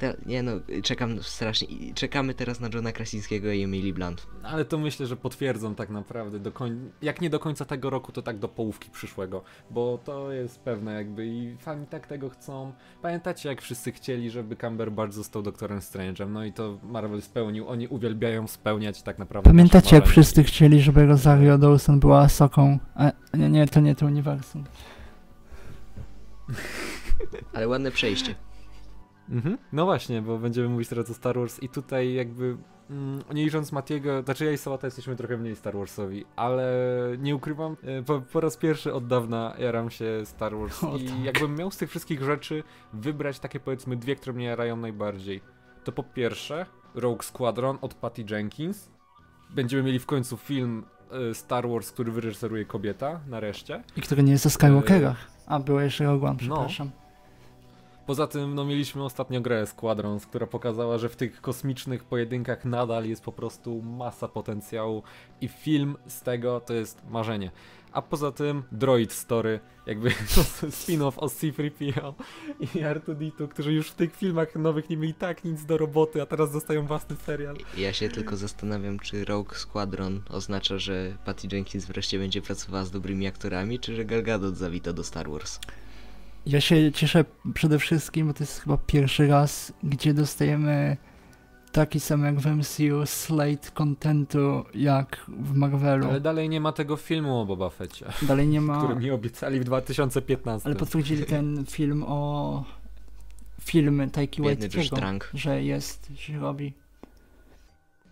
Te, 0.01 0.17
nie 0.25 0.43
no, 0.43 0.51
czekam 0.83 1.23
strasznie. 1.23 1.67
i 1.67 1.93
Czekamy 1.93 2.33
teraz 2.33 2.59
na 2.59 2.69
Johna 2.73 2.91
Krasińskiego 2.91 3.51
i 3.51 3.63
Emily 3.63 3.93
Blunt. 3.93 4.27
Ale 4.43 4.65
to 4.65 4.77
myślę, 4.77 5.07
że 5.07 5.17
potwierdzą 5.17 5.75
tak 5.75 5.89
naprawdę, 5.89 6.39
do 6.39 6.51
koń... 6.51 6.89
jak 7.01 7.21
nie 7.21 7.29
do 7.29 7.39
końca 7.39 7.65
tego 7.65 7.89
roku, 7.89 8.11
to 8.11 8.21
tak 8.21 8.39
do 8.39 8.47
połówki 8.47 8.89
przyszłego, 8.89 9.43
bo 9.69 9.99
to 10.03 10.31
jest 10.31 10.59
pewne 10.59 10.93
jakby 10.93 11.27
i 11.27 11.57
fani 11.57 11.87
tak 11.87 12.07
tego 12.07 12.29
chcą. 12.29 12.73
Pamiętacie 13.01 13.49
jak 13.49 13.61
wszyscy 13.61 13.91
chcieli, 13.91 14.29
żeby 14.29 14.55
Cumberbatch 14.55 15.13
został 15.13 15.41
doktorem 15.41 15.79
Strange'em, 15.79 16.29
no 16.29 16.45
i 16.45 16.53
to 16.53 16.77
Marvel 16.83 17.21
spełnił, 17.21 17.67
oni 17.67 17.87
uwielbiają 17.87 18.47
spełniać 18.47 19.01
tak 19.01 19.19
naprawdę 19.19 19.49
Pamiętacie 19.49 19.95
jak 19.95 20.07
wszyscy 20.07 20.43
chcieli, 20.43 20.81
żeby 20.81 21.05
Rosario 21.05 21.57
Dawson 21.57 21.99
była 21.99 22.29
soką? 22.29 22.79
A, 22.95 23.11
nie, 23.37 23.49
nie, 23.49 23.67
to 23.67 23.79
nie 23.79 23.95
to 23.95 24.05
uniwersum. 24.05 24.63
Ale 27.53 27.67
ładne 27.67 27.91
przejście. 27.91 28.35
Mhm. 29.31 29.57
No 29.73 29.85
właśnie, 29.85 30.21
bo 30.21 30.37
będziemy 30.37 30.69
mówić 30.69 30.89
teraz 30.89 31.09
o 31.09 31.13
Star 31.13 31.39
Wars 31.39 31.63
i 31.63 31.69
tutaj 31.69 32.13
jakby 32.13 32.57
mm, 32.89 33.23
nie 33.33 33.43
licząc 33.45 33.71
Matiego, 33.71 34.21
znaczy 34.21 34.45
ja 34.45 34.51
i 34.51 34.57
Sałata 34.57 34.87
jesteśmy 34.87 35.15
trochę 35.15 35.37
mniej 35.37 35.55
Star 35.55 35.77
Warsowi, 35.77 36.25
ale 36.35 36.73
nie 37.19 37.35
ukrywam, 37.35 37.77
e, 37.83 38.03
po, 38.03 38.21
po 38.21 38.39
raz 38.41 38.57
pierwszy 38.57 38.93
od 38.93 39.07
dawna 39.07 39.53
jaram 39.59 39.89
się 39.89 40.05
Star 40.25 40.55
Wars 40.57 40.83
O 40.83 40.97
i 40.97 41.05
tak. 41.05 41.19
jakbym 41.23 41.55
miał 41.55 41.71
z 41.71 41.77
tych 41.77 41.89
wszystkich 41.89 42.23
rzeczy 42.23 42.63
wybrać 42.93 43.39
takie 43.39 43.59
powiedzmy 43.59 43.95
dwie, 43.97 44.15
które 44.15 44.33
mnie 44.33 44.45
jarają 44.45 44.75
najbardziej, 44.77 45.41
to 45.83 45.91
po 45.91 46.03
pierwsze 46.03 46.65
Rogue 46.95 47.21
Squadron 47.23 47.77
od 47.81 47.93
Patty 47.93 48.25
Jenkins. 48.29 48.89
Będziemy 49.49 49.83
mieli 49.83 49.99
w 49.99 50.05
końcu 50.05 50.37
film 50.37 50.83
e, 51.29 51.33
Star 51.33 51.69
Wars, 51.69 51.91
który 51.91 52.11
wyreżyseruje 52.11 52.65
kobieta, 52.65 53.19
nareszcie. 53.27 53.83
I 53.95 54.01
który 54.01 54.23
nie 54.23 54.31
jest 54.31 54.45
o 54.45 54.49
Skywalkerach. 54.49 55.31
A, 55.45 55.59
była 55.59 55.83
jeszcze 55.83 56.03
Rogue 56.05 56.25
One, 56.25 56.37
No. 56.47 56.67
Poza 58.05 58.27
tym, 58.27 58.55
no 58.55 58.65
mieliśmy 58.65 59.03
ostatnio 59.03 59.41
grę 59.41 59.67
Squadrons, 59.67 60.25
która 60.25 60.47
pokazała, 60.47 60.97
że 60.97 61.09
w 61.09 61.15
tych 61.15 61.41
kosmicznych 61.41 62.03
pojedynkach 62.03 62.65
nadal 62.65 63.05
jest 63.05 63.23
po 63.23 63.31
prostu 63.31 63.81
masa 63.81 64.27
potencjału 64.27 65.03
i 65.41 65.47
film 65.47 65.97
z 66.07 66.21
tego 66.21 66.59
to 66.59 66.73
jest 66.73 67.01
marzenie. 67.09 67.51
A 67.91 68.01
poza 68.01 68.31
tym 68.31 68.63
Droid 68.71 69.13
Story, 69.13 69.59
jakby 69.85 70.09
spin-off 70.79 71.13
o 71.17 71.29
C-3PO 71.29 72.13
i 72.59 72.65
R2-D2, 72.65 73.47
którzy 73.47 73.73
już 73.73 73.91
w 73.91 73.95
tych 73.95 74.15
filmach 74.15 74.55
nowych 74.55 74.89
nie 74.89 74.97
mieli 74.97 75.13
tak 75.13 75.43
nic 75.43 75.65
do 75.65 75.77
roboty, 75.77 76.21
a 76.21 76.25
teraz 76.25 76.51
dostają 76.51 76.85
własny 76.85 77.15
serial. 77.15 77.57
Ja 77.77 77.93
się 77.93 78.09
tylko 78.09 78.37
zastanawiam, 78.37 78.99
czy 78.99 79.25
Rogue 79.25 79.53
Squadron 79.53 80.21
oznacza, 80.29 80.77
że 80.77 81.17
Patty 81.25 81.47
Jenkins 81.51 81.85
wreszcie 81.85 82.19
będzie 82.19 82.41
pracowała 82.41 82.85
z 82.85 82.91
dobrymi 82.91 83.27
aktorami, 83.27 83.79
czy 83.79 83.95
że 83.95 84.05
Gal 84.05 84.23
Gadot 84.23 84.55
zawita 84.55 84.93
do 84.93 85.03
Star 85.03 85.29
Wars. 85.29 85.59
Ja 86.45 86.61
się 86.61 86.91
cieszę 86.91 87.25
przede 87.53 87.79
wszystkim, 87.79 88.27
bo 88.27 88.33
to 88.33 88.43
jest 88.43 88.59
chyba 88.59 88.77
pierwszy 88.77 89.27
raz, 89.27 89.73
gdzie 89.83 90.13
dostajemy 90.13 90.97
taki 91.71 91.99
sam 91.99 92.23
jak 92.23 92.39
w 92.39 92.45
MCU 92.45 93.05
slate 93.05 93.71
contentu 93.73 94.65
jak 94.73 95.25
w 95.27 95.53
Marvelu. 95.53 96.09
Ale 96.09 96.21
dalej 96.21 96.49
nie 96.49 96.61
ma 96.61 96.71
tego 96.71 96.97
filmu 96.97 97.39
o 97.39 97.45
Boba 97.45 97.69
Fetcie, 97.69 98.05
Dalej 98.21 98.47
nie 98.47 98.61
ma... 98.61 98.77
który 98.83 98.99
mi 98.99 99.11
obiecali 99.11 99.59
w 99.59 99.63
2015. 99.63 100.65
Ale 100.65 100.75
potwierdzili 100.75 101.25
ten 101.25 101.65
film 101.65 102.03
o... 102.07 102.63
Film 103.61 104.09
Taiki 104.09 104.41
Waititiego, 104.41 104.97
że 105.33 105.63
jest, 105.63 106.09
się 106.15 106.39
robi. 106.39 106.73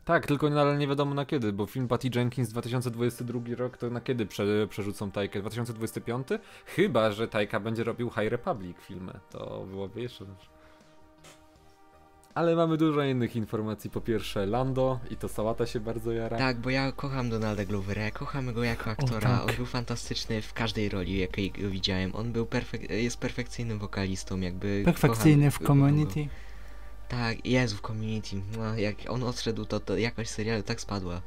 Tak, 0.09 0.27
tylko 0.27 0.49
nadal 0.49 0.77
nie 0.77 0.87
wiadomo 0.87 1.13
na 1.15 1.25
kiedy, 1.25 1.53
bo 1.53 1.65
film 1.65 1.87
Patty 1.87 2.09
Jenkins 2.15 2.49
2022 2.49 3.39
rok 3.57 3.77
to 3.77 3.89
na 3.89 4.01
kiedy 4.01 4.25
prze, 4.25 4.67
przerzucą 4.67 5.11
Tajkę? 5.11 5.39
2025? 5.39 6.27
Chyba, 6.65 7.11
że 7.11 7.27
Tajka 7.27 7.59
będzie 7.59 7.83
robił 7.83 8.09
High 8.09 8.29
Republic 8.29 8.77
filmy. 8.87 9.13
To 9.29 9.65
byłoby 9.69 10.01
jeszcze 10.01 10.25
lepsze. 10.25 10.49
Ale 12.33 12.55
mamy 12.55 12.77
dużo 12.77 13.03
innych 13.03 13.35
informacji. 13.35 13.89
Po 13.89 14.01
pierwsze 14.01 14.45
Lando 14.45 14.99
i 15.11 15.15
to 15.15 15.27
Sałata 15.27 15.65
się 15.65 15.79
bardzo 15.79 16.11
jara. 16.11 16.37
Tak, 16.37 16.57
bo 16.57 16.69
ja 16.69 16.91
kocham 16.91 17.29
Donalda 17.29 17.65
Glovera, 17.65 18.01
ja 18.01 18.11
kocham 18.11 18.53
go 18.53 18.63
jako 18.63 18.91
aktora. 18.91 19.29
tak. 19.29 19.49
On 19.49 19.55
był 19.55 19.65
fantastyczny 19.65 20.41
w 20.41 20.53
każdej 20.53 20.89
roli, 20.89 21.19
jakiej 21.19 21.51
go 21.51 21.69
widziałem. 21.69 22.15
On 22.15 22.31
był 22.31 22.45
perfek- 22.45 22.91
jest 22.91 23.17
perfekcyjnym 23.17 23.79
wokalistą, 23.79 24.39
jakby. 24.39 24.81
Perfekcyjny 24.85 25.51
w 25.51 25.59
kocham- 25.59 25.67
kocham 25.67 25.79
go. 25.79 26.11
Tak, 27.09 27.45
jest 27.45 27.75
w 27.75 27.81
community. 27.81 28.41
No, 28.57 28.75
jak 28.75 28.95
on 29.07 29.23
odszedł, 29.23 29.65
to, 29.65 29.79
to 29.79 29.97
jakość 29.97 30.29
serialu 30.29 30.63
tak 30.63 30.81
spadła, 30.81 31.21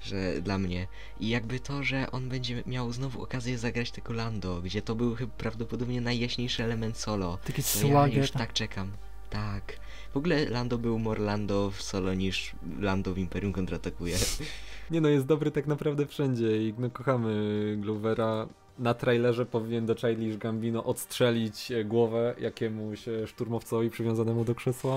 że 0.00 0.40
dla 0.40 0.58
mnie. 0.58 0.86
I 1.20 1.28
jakby 1.28 1.60
to, 1.60 1.82
że 1.82 2.10
on 2.10 2.28
będzie 2.28 2.62
miał 2.66 2.92
znowu 2.92 3.22
okazję 3.22 3.58
zagrać 3.58 3.90
tego 3.90 4.12
Lando, 4.12 4.60
gdzie 4.62 4.82
to 4.82 4.94
był 4.94 5.14
chyba 5.14 5.32
prawdopodobnie 5.32 6.00
najjaśniejszy 6.00 6.64
element 6.64 6.98
solo. 6.98 7.38
Taki 7.44 7.62
To 7.62 7.86
ja 7.86 8.06
już 8.06 8.30
tak 8.30 8.52
czekam. 8.52 8.92
Tak. 9.30 9.76
W 10.12 10.16
ogóle 10.16 10.48
Lando 10.48 10.78
był 10.78 10.98
more 10.98 11.22
Lando 11.22 11.70
w 11.70 11.82
solo 11.82 12.14
niż 12.14 12.52
Lando 12.80 13.14
w 13.14 13.18
Imperium 13.18 13.52
kontratakuje. 13.52 14.16
Nie 14.90 15.00
no, 15.00 15.08
jest 15.08 15.26
dobry 15.26 15.50
tak 15.50 15.66
naprawdę 15.66 16.06
wszędzie 16.06 16.68
i 16.68 16.74
no 16.78 16.90
kochamy 16.90 17.76
Glovera. 17.80 18.48
Na 18.78 18.94
trailerze 18.94 19.46
powinien 19.46 19.86
do 19.86 19.94
Childish 19.94 20.36
Gambino 20.36 20.84
odstrzelić 20.84 21.70
e, 21.70 21.84
głowę 21.84 22.34
jakiemuś 22.40 23.08
e, 23.08 23.26
szturmowcowi 23.26 23.90
przywiązanemu 23.90 24.44
do 24.44 24.54
krzesła. 24.54 24.94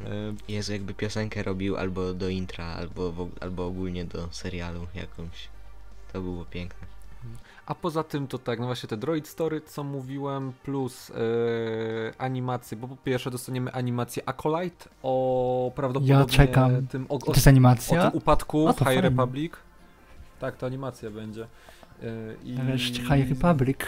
E, 0.00 0.06
Jezu, 0.48 0.72
jakby 0.72 0.94
piosenkę 0.94 1.42
robił 1.42 1.76
albo 1.76 2.14
do 2.14 2.28
intra, 2.28 2.64
albo, 2.64 3.28
albo 3.40 3.66
ogólnie 3.66 4.04
do 4.04 4.28
serialu 4.30 4.86
jakąś. 4.94 5.48
To 6.12 6.20
było 6.20 6.44
piękne. 6.44 6.86
A 7.66 7.74
poza 7.74 8.04
tym 8.04 8.26
to 8.26 8.38
tak, 8.38 8.60
no 8.60 8.66
właśnie 8.66 8.88
te 8.88 8.96
Droid 8.96 9.28
Story, 9.28 9.60
co 9.60 9.84
mówiłem, 9.84 10.52
plus 10.62 11.10
e, 11.10 11.14
animacje, 12.18 12.76
bo 12.76 12.88
po 12.88 12.96
pierwsze 12.96 13.30
dostaniemy 13.30 13.72
animację 13.72 14.22
Acolyte 14.28 14.88
o 15.02 15.72
prawdopodobnie 15.74 16.14
Ja 16.14 16.24
czekam. 16.24 16.86
tym 16.86 17.06
o, 17.08 17.18
To 17.18 17.26
o, 17.26 17.30
o 17.30 17.34
tym 17.34 18.10
upadku 18.12 18.66
to 18.66 18.72
High 18.72 18.84
fajnie. 18.84 19.02
Republic. 19.02 19.52
Tak, 20.40 20.56
to 20.56 20.66
animacja 20.66 21.10
będzie. 21.10 21.46
E, 22.02 22.34
i... 22.44 22.52
Nareszcie 22.52 23.02
High 23.02 23.28
Republic. 23.30 23.78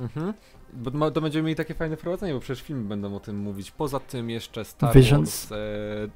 Mhm. 0.00 0.32
Bo 0.72 1.10
to 1.10 1.20
będziemy 1.20 1.42
mieli 1.42 1.56
takie 1.56 1.74
fajne 1.74 1.96
wprowadzenie, 1.96 2.34
bo 2.34 2.40
przecież 2.40 2.64
filmy 2.64 2.84
będą 2.88 3.16
o 3.16 3.20
tym 3.20 3.38
mówić. 3.38 3.70
Poza 3.70 4.00
tym 4.00 4.30
jeszcze 4.30 4.64
Star 4.64 4.94
Visions. 4.94 5.46
Wars 5.46 5.60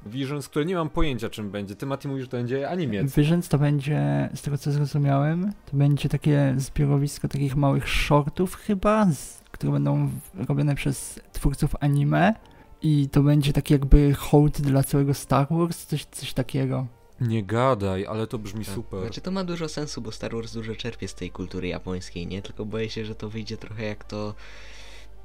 e, 0.07 0.09
Visions, 0.09 0.49
które 0.49 0.65
nie 0.65 0.75
mam 0.75 0.89
pojęcia 0.89 1.29
czym 1.29 1.51
będzie. 1.51 1.75
Ty 1.75 1.85
Mati 1.85 2.07
mówisz, 2.07 2.23
że 2.23 2.29
to 2.29 2.37
będzie 2.37 2.69
animiec. 2.69 3.15
Visions 3.15 3.49
to 3.49 3.57
będzie, 3.57 4.29
z 4.33 4.41
tego 4.41 4.57
co 4.57 4.71
zrozumiałem, 4.71 5.53
to 5.71 5.77
będzie 5.77 6.09
takie 6.09 6.53
zbiorowisko 6.57 7.27
takich 7.27 7.55
małych 7.55 7.89
shortów 7.89 8.55
chyba, 8.55 9.05
z, 9.11 9.41
które 9.51 9.73
będą 9.73 10.09
robione 10.47 10.75
przez 10.75 11.19
twórców 11.33 11.75
anime 11.79 12.33
i 12.81 13.09
to 13.09 13.23
będzie 13.23 13.53
taki 13.53 13.73
jakby 13.73 14.13
hołd 14.13 14.61
dla 14.61 14.83
całego 14.83 15.13
Star 15.13 15.47
Wars, 15.49 15.85
coś, 15.85 16.05
coś 16.05 16.33
takiego. 16.33 16.87
Nie 17.21 17.43
gadaj, 17.43 18.05
ale 18.05 18.27
to 18.27 18.37
brzmi 18.39 18.65
Tak. 18.65 18.75
super. 18.75 18.99
Znaczy 18.99 19.21
to 19.21 19.31
ma 19.31 19.43
dużo 19.43 19.69
sensu, 19.69 20.01
bo 20.01 20.11
Star 20.11 20.35
Wars 20.35 20.53
dużo 20.53 20.75
czerpie 20.75 21.07
z 21.07 21.15
tej 21.15 21.31
kultury 21.31 21.67
japońskiej, 21.67 22.27
nie? 22.27 22.41
Tylko 22.41 22.65
boję 22.65 22.89
się, 22.89 23.05
że 23.05 23.15
to 23.15 23.29
wyjdzie 23.29 23.57
trochę 23.57 23.85
jak 23.85 24.03
to... 24.03 24.35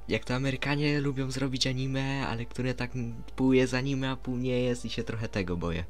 Jak 0.09 0.25
to 0.25 0.35
Amerykanie 0.35 1.01
lubią 1.01 1.31
zrobić 1.31 1.67
anime, 1.67 2.27
ale 2.29 2.45
które 2.45 2.75
tak 2.75 2.91
pół 3.37 3.53
jest 3.53 3.75
anime, 3.75 4.11
a 4.11 4.17
pół 4.17 4.37
nie 4.37 4.61
jest 4.61 4.85
i 4.85 4.91
się 4.91 5.03
trochę 5.03 5.29
tego 5.29 5.57
boję. 5.57 5.85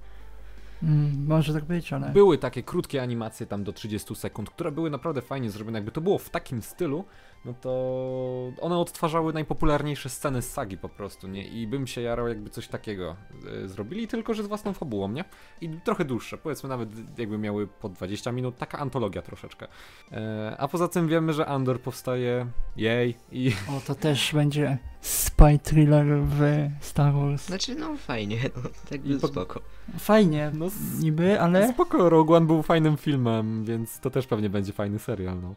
Mm, 0.83 1.27
może 1.27 1.53
tak 1.53 1.65
być, 1.65 1.93
ale... 1.93 2.11
Były 2.11 2.39
takie 2.39 2.63
krótkie 2.63 3.03
animacje 3.03 3.47
tam 3.47 3.65
do 3.65 3.73
30 3.73 4.15
sekund, 4.17 4.51
które 4.51 4.73
były 4.73 4.91
naprawdę 4.91 5.23
fajnie 5.23 5.51
zrobione. 5.51 5.79
Jakby 5.79 5.93
to 5.93 6.01
było 6.01 6.19
w 6.19 6.31
takim 6.31 6.63
stylu, 6.63 7.05
no 7.45 7.55
to 7.61 8.53
one 8.61 8.79
odtwarzały 8.79 9.33
najpopularniejsze 9.33 10.09
sceny 10.09 10.43
z 10.43 10.53
sagi 10.53 10.79
po 10.79 10.89
prostu, 10.89 11.29
nie? 11.29 11.49
I 11.49 11.67
bym 11.67 11.87
się 11.87 12.01
jarał, 12.01 12.29
jakby 12.29 12.51
coś 12.51 12.69
takiego 12.69 13.17
e, 13.65 13.69
zrobili, 13.69 14.09
tylko 14.09 14.35
że 14.35 14.43
z 14.43 14.47
własną 14.47 14.73
fabułą, 14.73 15.09
nie? 15.09 15.25
I 15.61 15.69
trochę 15.85 16.05
dłuższe, 16.05 16.39
powiedzmy 16.39 16.69
nawet 16.69 17.19
jakby 17.19 17.39
miały 17.39 17.67
po 17.67 17.89
20 17.89 18.33
minut, 18.33 18.59
taka 18.59 18.79
antologia 18.79 19.23
troszeczkę. 19.23 19.67
E, 20.13 20.57
a 20.59 20.69
poza 20.69 20.89
tym 20.89 21.09
wiemy, 21.09 21.33
że 21.33 21.47
Andor 21.47 21.81
powstaje, 21.81 22.47
jej, 22.77 23.17
i 23.33 23.53
O, 23.71 23.81
to 23.87 23.95
też 23.95 24.35
będzie 24.35 24.79
spy 25.01 25.59
thriller 25.63 26.07
w 26.07 26.69
Star 26.81 27.13
Wars. 27.15 27.47
Znaczy 27.47 27.75
no 27.75 27.97
fajnie, 27.97 28.39
no 28.57 28.71
tak 28.91 29.01
by 29.01 29.19
po- 29.21 29.29
spoko. 29.29 29.61
Fajnie, 29.99 30.51
no 30.55 30.67
niby, 31.01 31.41
ale... 31.41 31.73
Spoko, 31.73 32.11
Rogue 32.11 32.35
One 32.35 32.47
był 32.47 32.63
fajnym 32.63 32.97
filmem, 32.97 33.65
więc 33.65 34.01
to 34.01 34.11
też 34.11 34.27
pewnie 34.27 34.51
będzie 34.51 34.73
fajny 34.73 34.99
serial, 34.99 35.41
no. 35.41 35.55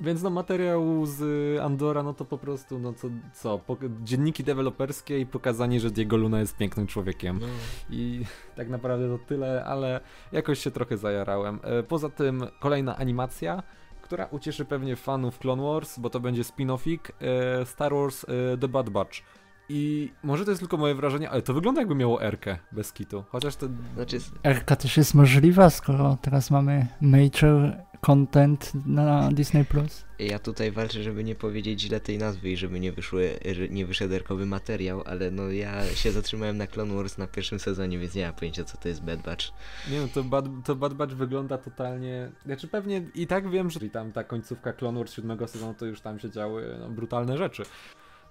Więc 0.00 0.22
no 0.22 0.30
materiał 0.30 1.06
z 1.06 1.22
Andora, 1.60 2.02
no 2.02 2.14
to 2.14 2.24
po 2.24 2.38
prostu, 2.38 2.78
no 2.78 2.92
co, 2.92 3.08
co 3.32 3.60
dzienniki 4.02 4.44
deweloperskie 4.44 5.18
i 5.18 5.26
pokazanie, 5.26 5.80
że 5.80 5.90
Diego 5.90 6.16
Luna 6.16 6.40
jest 6.40 6.56
pięknym 6.56 6.86
człowiekiem. 6.86 7.38
No, 7.40 7.46
I 7.90 8.24
tak 8.56 8.68
naprawdę 8.68 9.18
to 9.18 9.24
tyle, 9.24 9.64
ale 9.64 10.00
jakoś 10.32 10.58
się 10.58 10.70
trochę 10.70 10.96
zajarałem. 10.96 11.60
E, 11.62 11.82
Poza 11.82 12.08
tym 12.08 12.46
kolejna 12.60 12.96
animacja, 12.96 13.62
która 14.02 14.26
ucieszy 14.26 14.64
pewnie 14.64 14.96
fanów 14.96 15.38
Clone 15.38 15.62
Wars, 15.62 15.98
bo 15.98 16.10
to 16.10 16.20
będzie 16.20 16.42
spin-offik 16.42 16.98
e, 17.20 17.66
Star 17.66 17.94
Wars 17.94 18.24
e, 18.24 18.58
The 18.58 18.68
Bad 18.68 18.90
Batch. 18.90 19.22
I 19.68 20.12
może 20.22 20.44
to 20.44 20.50
jest 20.50 20.60
tylko 20.60 20.76
moje 20.76 20.94
wrażenie, 20.94 21.30
ale 21.30 21.42
to 21.42 21.54
wygląda 21.54 21.80
jakby 21.80 21.94
miało 21.94 22.22
Erkę 22.22 22.58
bez 22.72 22.92
kitu. 22.92 23.24
Chociaż 23.28 23.56
to 23.56 23.68
znaczy 23.94 24.18
RK 24.44 24.76
też 24.76 24.96
jest 24.96 25.14
możliwa, 25.14 25.70
skoro 25.70 26.18
teraz 26.22 26.50
mamy 26.50 26.86
major 27.00 27.76
content 28.00 28.72
na 28.86 29.28
Disney+. 29.32 29.64
Plus. 29.64 30.04
ja 30.18 30.38
tutaj 30.38 30.72
walczę, 30.72 31.02
żeby 31.02 31.24
nie 31.24 31.34
powiedzieć 31.34 31.80
źle 31.80 32.00
tej 32.00 32.18
nazwy 32.18 32.50
i 32.50 32.56
żeby 32.56 32.80
nie, 32.80 32.92
wyszły, 32.92 33.38
nie 33.70 33.86
wyszedł 33.86 34.14
erkowy 34.14 34.46
materiał, 34.46 35.02
ale 35.06 35.30
no 35.30 35.50
ja 35.50 35.94
się 35.94 36.12
zatrzymałem 36.12 36.56
na 36.56 36.66
Clone 36.66 36.94
Wars 36.94 37.18
na 37.18 37.26
pierwszym 37.26 37.58
sezonie, 37.58 37.98
więc 37.98 38.14
nie 38.14 38.26
mam 38.26 38.34
pojęcia 38.34 38.64
co 38.64 38.76
to 38.76 38.88
jest 38.88 39.04
Bad 39.04 39.22
Batch. 39.22 39.44
Nie 39.90 40.00
no, 40.00 40.08
to 40.14 40.24
Bad, 40.24 40.44
to 40.64 40.76
Bad 40.76 40.94
Batch 40.94 41.12
wygląda 41.14 41.58
totalnie... 41.58 42.30
Znaczy 42.44 42.68
pewnie 42.68 43.02
i 43.14 43.26
tak 43.26 43.50
wiem, 43.50 43.70
że 43.70 43.80
tam 43.80 44.12
ta 44.12 44.24
końcówka 44.24 44.72
Clone 44.72 44.98
Wars 44.98 45.12
siódmego 45.12 45.48
sezonu 45.48 45.74
to 45.74 45.86
już 45.86 46.00
tam 46.00 46.18
się 46.18 46.30
działy 46.30 46.76
no, 46.80 46.90
brutalne 46.90 47.38
rzeczy. 47.38 47.62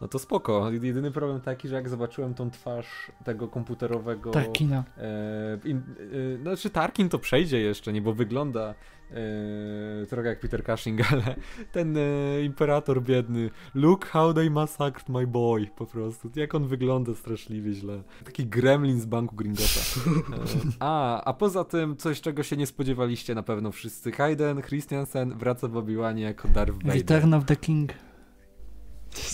No 0.01 0.07
to 0.07 0.19
spoko. 0.19 0.71
Jedyny 0.71 1.11
problem 1.11 1.41
taki, 1.41 1.67
że 1.67 1.75
jak 1.75 1.89
zobaczyłem 1.89 2.33
tą 2.33 2.51
twarz 2.51 3.11
tego 3.23 3.47
komputerowego... 3.47 4.31
Tarkina. 4.31 4.83
E, 4.97 5.59
in, 5.65 5.77
e, 5.77 6.41
znaczy 6.41 6.69
Tarkin 6.69 7.09
to 7.09 7.19
przejdzie 7.19 7.59
jeszcze, 7.59 7.93
nie, 7.93 8.01
bo 8.01 8.13
wygląda 8.13 8.75
e, 9.11 10.05
trochę 10.05 10.29
jak 10.29 10.39
Peter 10.39 10.63
Cushing, 10.63 11.01
ale 11.11 11.35
ten 11.71 11.97
e, 11.97 12.43
imperator 12.43 13.01
biedny, 13.01 13.49
look 13.75 14.05
how 14.05 14.33
they 14.33 14.49
massacred 14.49 15.09
my 15.09 15.27
boy, 15.27 15.67
po 15.75 15.85
prostu. 15.85 16.31
Jak 16.35 16.55
on 16.55 16.67
wygląda 16.67 17.13
straszliwie 17.13 17.73
źle. 17.73 18.03
Taki 18.25 18.45
gremlin 18.45 18.99
z 18.99 19.05
banku 19.05 19.35
Gringota. 19.35 19.63
E, 19.63 20.71
a, 20.79 21.23
a 21.23 21.33
poza 21.33 21.63
tym 21.63 21.97
coś, 21.97 22.21
czego 22.21 22.43
się 22.43 22.57
nie 22.57 22.67
spodziewaliście 22.67 23.35
na 23.35 23.43
pewno 23.43 23.71
wszyscy. 23.71 24.11
Hayden 24.11 24.61
Christiansen 24.61 25.37
wraca 25.37 25.67
w 25.67 25.77
Obi-Wanie 25.77 26.23
jako 26.23 26.47
Darth 26.47 26.73
Vader. 26.73 26.95
Return 26.95 27.33
of 27.33 27.45
the 27.45 27.55
King. 27.55 27.93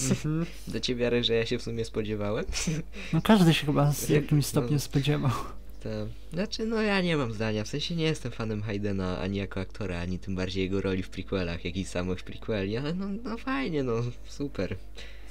Mhm. 0.10 0.46
Do 0.68 0.80
ciebie 0.80 1.02
wiarę, 1.02 1.24
że 1.24 1.34
ja 1.34 1.46
się 1.46 1.58
w 1.58 1.62
sumie 1.62 1.86
spodziewałem. 1.86 2.46
No 3.14 3.22
każdy 3.22 3.54
się 3.54 3.66
chyba 3.66 3.92
z 3.92 4.02
Jak- 4.10 4.22
jakimś 4.24 4.46
stopniu 4.46 4.74
no. 4.74 4.80
spodziewał. 4.80 5.32
To, 5.84 5.90
znaczy, 6.34 6.66
no 6.66 6.82
ja 6.82 7.02
nie 7.02 7.18
mam 7.18 7.34
zdania, 7.34 7.64
w 7.64 7.68
sensie 7.68 7.96
nie 7.96 8.04
jestem 8.04 8.32
fanem 8.32 8.62
Haydena 8.62 9.20
ani 9.20 9.38
jako 9.38 9.60
aktora, 9.60 10.00
ani 10.00 10.20
tym 10.20 10.36
bardziej 10.36 10.64
jego 10.64 10.82
roli 10.82 11.04
w 11.04 11.10
prequelach, 11.10 11.66
jak 11.66 11.78
i 11.78 11.86
samych 11.86 12.24
prequeli, 12.24 12.78
ale 12.78 12.94
no, 12.94 13.06
no 13.24 13.38
fajnie, 13.38 13.84
no 13.84 13.94
super. 14.26 14.76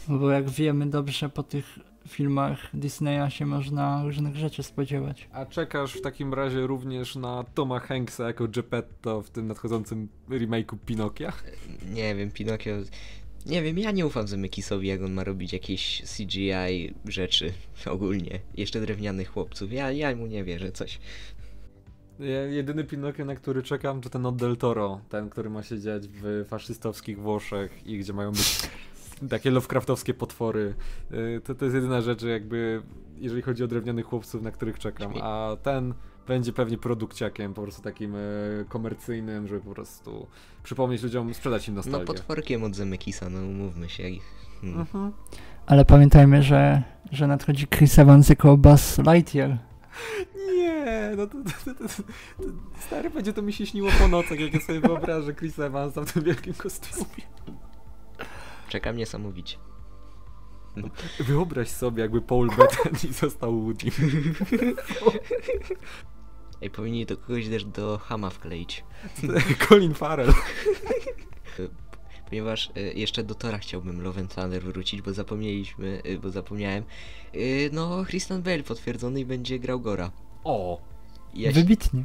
No 0.08 0.18
Bo 0.18 0.30
jak 0.30 0.50
wiemy 0.50 0.86
dobrze, 0.86 1.28
po 1.28 1.42
tych 1.42 1.78
filmach 2.08 2.58
Disneya 2.74 3.30
się 3.30 3.46
można 3.46 4.04
różnych 4.04 4.36
rzeczy 4.36 4.62
spodziewać. 4.62 5.28
A 5.32 5.46
czekasz 5.46 5.94
w 5.94 6.00
takim 6.00 6.34
razie 6.34 6.66
również 6.66 7.16
na 7.16 7.44
Toma 7.54 7.80
Hanksa 7.80 8.26
jako 8.26 8.48
Geppetto 8.48 9.22
w 9.22 9.30
tym 9.30 9.46
nadchodzącym 9.46 10.08
remake'u 10.28 10.76
Pinokia? 10.86 11.32
Nie 11.92 12.14
wiem, 12.14 12.30
Pinokio... 12.30 12.72
Nie 13.48 13.62
wiem, 13.62 13.78
ja 13.78 13.90
nie 13.90 14.06
ufam 14.06 14.28
Zemekisowi, 14.28 14.88
jak 14.88 15.02
on 15.02 15.12
ma 15.12 15.24
robić 15.24 15.52
jakieś 15.52 16.02
CGI 16.16 16.94
rzeczy 17.04 17.52
ogólnie. 17.86 18.40
Jeszcze 18.56 18.80
drewnianych 18.80 19.28
chłopców. 19.30 19.72
Ja, 19.72 19.92
ja 19.92 20.16
mu 20.16 20.26
nie 20.26 20.44
wierzę, 20.44 20.72
coś. 20.72 20.98
Jedyny 22.50 22.84
Pinokio, 22.84 23.24
na 23.24 23.34
który 23.34 23.62
czekam, 23.62 24.00
to 24.00 24.10
ten 24.10 24.26
od 24.26 24.36
Del 24.36 24.56
Toro, 24.56 25.00
ten, 25.08 25.30
który 25.30 25.50
ma 25.50 25.62
się 25.62 25.80
dziać 25.80 26.08
w 26.08 26.44
faszystowskich 26.48 27.18
Włoszech 27.20 27.86
i 27.86 27.98
gdzie 27.98 28.12
mają 28.12 28.30
być 28.32 28.58
takie 29.30 29.50
Lovecraftowskie 29.50 30.14
potwory. 30.14 30.74
Y, 31.12 31.40
To, 31.44 31.54
to 31.54 31.64
jest 31.64 31.74
jedyna 31.74 32.00
rzecz, 32.00 32.22
jakby, 32.22 32.82
jeżeli 33.18 33.42
chodzi 33.42 33.64
o 33.64 33.66
drewnianych 33.66 34.06
chłopców, 34.06 34.42
na 34.42 34.50
których 34.50 34.78
czekam, 34.78 35.12
a 35.22 35.56
ten 35.62 35.94
będzie 36.28 36.52
pewnie 36.52 36.78
produkciakiem, 36.78 37.54
po 37.54 37.62
prostu 37.62 37.82
takim 37.82 38.14
e, 38.16 38.18
komercyjnym, 38.68 39.48
żeby 39.48 39.60
po 39.60 39.74
prostu 39.74 40.26
przypomnieć 40.62 41.02
ludziom, 41.02 41.34
sprzedać 41.34 41.68
im 41.68 41.74
No 41.74 41.78
nostalgię. 41.78 42.06
potworkiem 42.06 42.64
od 42.64 42.76
Zemekisa, 42.76 43.30
no 43.30 43.38
umówmy 43.38 43.88
się. 43.88 44.02
Hmm. 44.60 44.80
Mhm. 44.80 45.12
Ale 45.66 45.84
pamiętajmy, 45.84 46.42
że, 46.42 46.82
że 47.12 47.26
nadchodzi 47.26 47.66
Chris 47.66 47.98
Evans 47.98 48.28
jako 48.28 48.56
Buzz 48.56 48.98
Lightyear. 48.98 49.58
Nie, 50.56 51.12
no 51.16 51.26
to, 51.26 51.34
to, 51.34 51.74
to, 51.74 51.74
to, 51.74 51.88
to 51.88 52.02
stary 52.80 53.10
będzie 53.10 53.32
to 53.32 53.42
mi 53.42 53.52
się 53.52 53.66
śniło 53.66 53.90
po 53.98 54.08
nocach, 54.08 54.40
jak 54.40 54.54
ja 54.54 54.60
sobie 54.60 54.80
wyobrażę 54.80 55.34
Chris 55.34 55.58
Evansa 55.58 56.02
w 56.04 56.12
tym 56.12 56.22
wielkim 56.22 56.54
kostiumie. 56.54 57.04
Czekam 58.68 58.96
niesamowicie. 58.96 59.56
Wyobraź 61.20 61.68
sobie, 61.68 62.02
jakby 62.02 62.20
Paul 62.22 62.48
Bettany 62.48 63.12
został 63.20 63.60
Woody. 63.60 63.86
Ej, 66.62 66.70
powinni 66.70 67.06
to 67.06 67.16
kogoś 67.16 67.48
też 67.48 67.64
do 67.64 67.98
Hama 67.98 68.30
wkleić. 68.30 68.84
Colin 69.68 69.94
Farrell. 69.94 70.32
Ponieważ 72.28 72.70
y, 72.76 72.92
jeszcze 72.96 73.24
do 73.24 73.34
Tora 73.34 73.58
chciałbym 73.58 74.00
Love 74.02 74.20
and 74.20 74.34
Thunder 74.34 74.62
wrócić, 74.62 75.02
bo 75.02 75.12
zapomnieliśmy, 75.12 76.02
y, 76.06 76.18
bo 76.18 76.30
zapomniałem. 76.30 76.84
Y, 77.34 77.70
no, 77.72 78.04
Christian 78.04 78.42
Bale 78.42 78.62
potwierdzony 78.62 79.20
i 79.20 79.24
będzie 79.24 79.58
grał 79.58 79.80
Gora. 79.80 80.10
O! 80.44 80.80
Ja 81.34 81.52
się- 81.52 81.60
Wybitnie. 81.60 82.04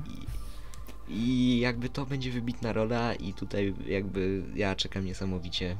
I 1.13 1.59
jakby 1.59 1.89
to 1.89 2.05
będzie 2.05 2.31
wybitna 2.31 2.73
rola 2.73 3.13
i 3.13 3.33
tutaj 3.33 3.73
jakby 3.87 4.43
ja 4.55 4.75
czekam 4.75 5.05
niesamowicie. 5.05 5.77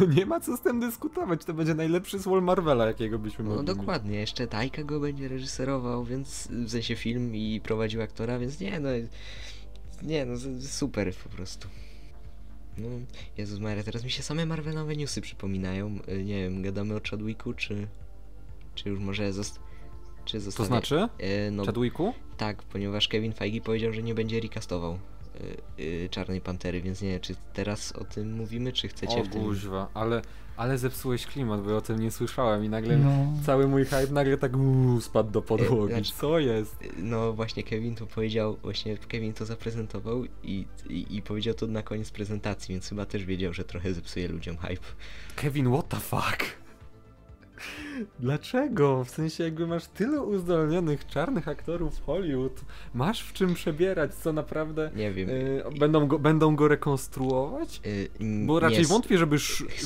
No 0.00 0.06
nie 0.06 0.26
ma 0.26 0.40
co 0.40 0.56
z 0.56 0.60
tym 0.60 0.80
dyskutować, 0.80 1.44
to 1.44 1.54
będzie 1.54 1.74
najlepszy 1.74 2.18
słol 2.18 2.42
Marvela, 2.42 2.86
jakiego 2.86 3.18
byśmy 3.18 3.44
No 3.44 3.50
mogli 3.50 3.66
mieć. 3.68 3.76
dokładnie, 3.76 4.16
jeszcze 4.18 4.46
Tajka 4.46 4.82
go 4.84 5.00
będzie 5.00 5.28
reżyserował, 5.28 6.04
więc 6.04 6.48
w 6.50 6.70
sensie 6.70 6.96
film 6.96 7.36
i 7.36 7.60
prowadził 7.64 8.02
aktora, 8.02 8.38
więc 8.38 8.60
nie 8.60 8.80
no, 8.80 8.88
nie 10.02 10.26
no, 10.26 10.36
z- 10.36 10.70
super 10.70 11.14
po 11.14 11.28
prostu. 11.28 11.68
No, 12.78 12.88
Jezus 13.38 13.58
Maria, 13.60 13.82
teraz 13.82 14.04
mi 14.04 14.10
się 14.10 14.22
same 14.22 14.46
Marvelowe 14.46 14.96
newsy 14.96 15.20
przypominają. 15.20 15.90
Nie 16.24 16.42
wiem, 16.42 16.62
gadamy 16.62 16.96
o 16.96 17.00
Chadwicku, 17.10 17.52
czy, 17.54 17.86
czy 18.74 18.88
już 18.88 18.98
może 19.00 19.32
zost... 19.32 19.60
czy 20.24 20.36
To 20.36 20.40
zostawię? 20.40 20.66
znaczy? 20.66 21.08
E, 21.18 21.50
no 21.50 21.64
Chadwicku? 21.64 22.14
tak, 22.36 22.62
ponieważ 22.62 23.08
Kevin 23.08 23.32
Feige 23.32 23.60
powiedział, 23.60 23.92
że 23.92 24.02
nie 24.02 24.14
będzie 24.14 24.40
recastował 24.40 24.98
y, 25.78 25.82
y, 25.82 26.08
Czarnej 26.10 26.40
Pantery, 26.40 26.80
więc 26.82 27.02
nie 27.02 27.08
wiem, 27.10 27.20
czy 27.20 27.34
teraz 27.52 27.92
o 27.92 28.04
tym 28.04 28.32
mówimy, 28.32 28.72
czy 28.72 28.88
chcecie 28.88 29.16
O 29.20 29.24
w 29.24 29.28
tym... 29.28 29.42
guźwa, 29.42 29.88
ale, 29.94 30.22
ale 30.56 30.78
zepsułeś 30.78 31.26
klimat, 31.26 31.62
bo 31.62 31.70
ja 31.70 31.76
o 31.76 31.80
tym 31.80 32.00
nie 32.00 32.10
słyszałem 32.10 32.64
i 32.64 32.68
nagle 32.68 32.96
No. 32.98 33.10
cały 33.46 33.68
mój 33.68 33.84
hype 33.84 34.06
nagle 34.12 34.38
tak 34.38 34.56
uuu, 34.56 35.00
spadł 35.00 35.30
do 35.30 35.42
podłogi. 35.42 35.92
znaczy- 35.92 36.12
Co 36.12 36.38
jest? 36.38 36.76
No 36.98 37.32
właśnie 37.32 37.62
Kevin 37.62 37.94
to 37.94 38.06
powiedział, 38.06 38.56
właśnie 38.62 38.98
Kevin 38.98 39.32
to 39.32 39.44
zaprezentował 39.46 40.24
i, 40.42 40.66
i, 40.88 41.16
i 41.16 41.22
powiedział 41.22 41.54
to 41.54 41.66
na 41.66 41.82
koniec 41.82 42.10
prezentacji, 42.10 42.72
więc 42.72 42.88
chyba 42.88 43.06
też 43.06 43.24
wiedział, 43.24 43.52
że 43.52 43.64
trochę 43.64 43.94
zepsuje 43.94 44.28
ludziom 44.28 44.56
hype. 44.56 44.82
Kevin, 45.36 45.72
what 45.72 45.88
the 45.88 45.96
fuck? 45.96 46.63
Dlaczego? 48.20 49.04
W 49.04 49.10
sensie 49.10 49.44
jakby 49.44 49.66
masz 49.66 49.86
tyle 49.86 50.22
uzdolnionych 50.22 51.06
czarnych 51.06 51.48
aktorów 51.48 51.98
w 51.98 52.04
Hollywood, 52.04 52.60
masz 52.94 53.20
w 53.22 53.32
czym 53.32 53.54
przebierać, 53.54 54.14
co 54.14 54.32
naprawdę 54.32 54.90
Nie 54.96 55.12
wiem. 55.12 55.28
y, 55.30 55.62
będą, 55.78 56.06
go, 56.06 56.18
będą 56.18 56.56
go 56.56 56.68
rekonstruować? 56.68 57.80
y, 57.86 58.08
Bo 58.46 58.60
raczej 58.60 58.84
wątpię, 58.84 59.18
żeby, 59.18 59.36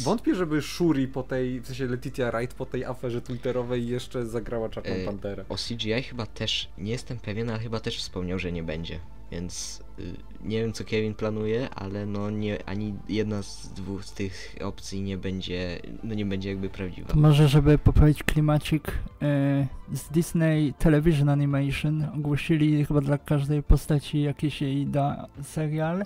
wątpię, 0.02 0.34
żeby 0.34 0.62
Shuri 0.62 1.08
po 1.08 1.22
tej, 1.22 1.60
w 1.60 1.66
sensie 1.66 1.86
Letitia 1.86 2.30
Wright 2.30 2.54
po 2.56 2.66
tej 2.66 2.84
aferze 2.84 3.20
twitterowej 3.22 3.88
jeszcze 3.88 4.26
zagrała 4.26 4.68
Czarną 4.68 4.94
Y, 4.94 5.04
Panterę. 5.04 5.44
O 5.48 5.56
CGI 5.56 6.02
chyba 6.02 6.26
też, 6.26 6.68
nie 6.78 6.92
jestem 6.92 7.18
pewien, 7.18 7.50
ale 7.50 7.58
chyba 7.58 7.80
też 7.80 7.98
wspomniał, 7.98 8.38
że 8.38 8.52
nie 8.52 8.62
będzie. 8.62 9.00
Więc 9.32 9.82
y, 9.98 10.02
nie 10.44 10.60
wiem 10.60 10.72
co 10.72 10.84
Kevin 10.84 11.14
planuje, 11.14 11.70
ale 11.70 12.06
no 12.06 12.30
nie, 12.30 12.66
ani 12.68 12.94
jedna 13.08 13.42
z 13.42 13.68
dwóch 13.72 14.04
z 14.04 14.12
tych 14.12 14.54
opcji 14.64 15.02
nie 15.02 15.16
będzie, 15.18 15.80
no 16.02 16.14
nie 16.14 16.26
będzie 16.26 16.48
jakby 16.48 16.68
prawdziwa. 16.68 17.08
To 17.08 17.16
może, 17.16 17.48
żeby 17.48 17.67
poprawić 17.76 18.22
klimacik, 18.22 18.92
e, 19.22 19.66
z 19.92 20.08
Disney 20.10 20.74
Television 20.74 21.28
Animation 21.28 22.06
ogłosili 22.16 22.84
chyba 22.84 23.00
dla 23.00 23.18
każdej 23.18 23.62
postaci 23.62 24.22
jakiś 24.22 24.62
jej 24.62 24.86
da 24.86 25.26
serial. 25.42 26.02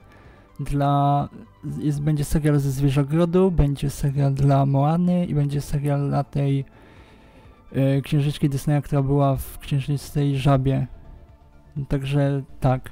Dla, 0.60 1.28
jest, 1.78 2.02
będzie 2.02 2.24
serial 2.24 2.58
ze 2.58 2.70
Zwierzogrodu, 2.70 3.50
będzie 3.50 3.90
serial 3.90 4.34
dla 4.34 4.66
Moany 4.66 5.26
i 5.26 5.34
będzie 5.34 5.60
serial 5.60 6.08
dla 6.08 6.24
tej 6.24 6.64
e, 7.72 8.02
księżyczki 8.02 8.48
Disneya, 8.48 8.82
która 8.82 9.02
była 9.02 9.36
w 9.36 9.58
księżniczej 9.58 10.38
żabie. 10.38 10.86
Także 11.88 12.42
tak. 12.60 12.90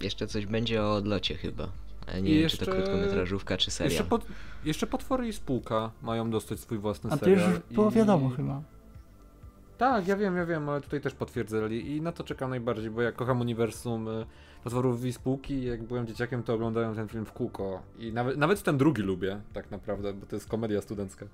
Jeszcze 0.00 0.26
coś 0.26 0.46
będzie 0.46 0.82
o 0.82 0.94
odlocie 0.94 1.34
chyba. 1.34 1.85
Ale 2.06 2.22
nie 2.22 2.30
I 2.30 2.38
wiem, 2.40 2.48
czy 2.48 2.58
to 2.58 2.64
jeszcze- 2.64 2.82
krótkometrażówka, 2.82 3.56
czy 3.56 3.70
serial. 3.70 3.90
Jeszcze, 3.92 4.04
pot, 4.04 4.26
jeszcze 4.64 4.86
Potwory 4.86 5.28
i 5.28 5.32
Spółka 5.32 5.90
mają 6.02 6.30
dostać 6.30 6.60
swój 6.60 6.78
własny 6.78 7.10
A 7.10 7.16
to 7.16 7.24
serial. 7.24 7.50
już 7.50 7.58
było 7.70 7.90
i- 7.90 7.94
wiadomo 7.94 8.28
chyba. 8.30 8.62
Tak, 9.78 10.08
ja 10.08 10.16
wiem, 10.16 10.36
ja 10.36 10.46
wiem, 10.46 10.68
ale 10.68 10.80
tutaj 10.80 11.00
też 11.00 11.14
potwierdzili 11.14 11.96
i 11.96 12.00
na 12.00 12.12
to 12.12 12.24
czekam 12.24 12.50
najbardziej, 12.50 12.90
bo 12.90 13.02
ja 13.02 13.12
kocham 13.12 13.40
uniwersum 13.40 14.08
y, 14.08 14.26
Potworów 14.64 15.04
i 15.04 15.12
Spółki 15.12 15.64
jak 15.64 15.82
byłem 15.82 16.06
dzieciakiem, 16.06 16.42
to 16.42 16.54
oglądałem 16.54 16.94
ten 16.94 17.08
film 17.08 17.24
w 17.24 17.32
kółko 17.32 17.82
i 17.98 18.12
nawet, 18.12 18.36
nawet 18.36 18.62
ten 18.62 18.78
drugi 18.78 19.02
lubię, 19.02 19.40
tak 19.52 19.70
naprawdę, 19.70 20.12
bo 20.12 20.26
to 20.26 20.36
jest 20.36 20.48
komedia 20.48 20.80
studencka. 20.82 21.26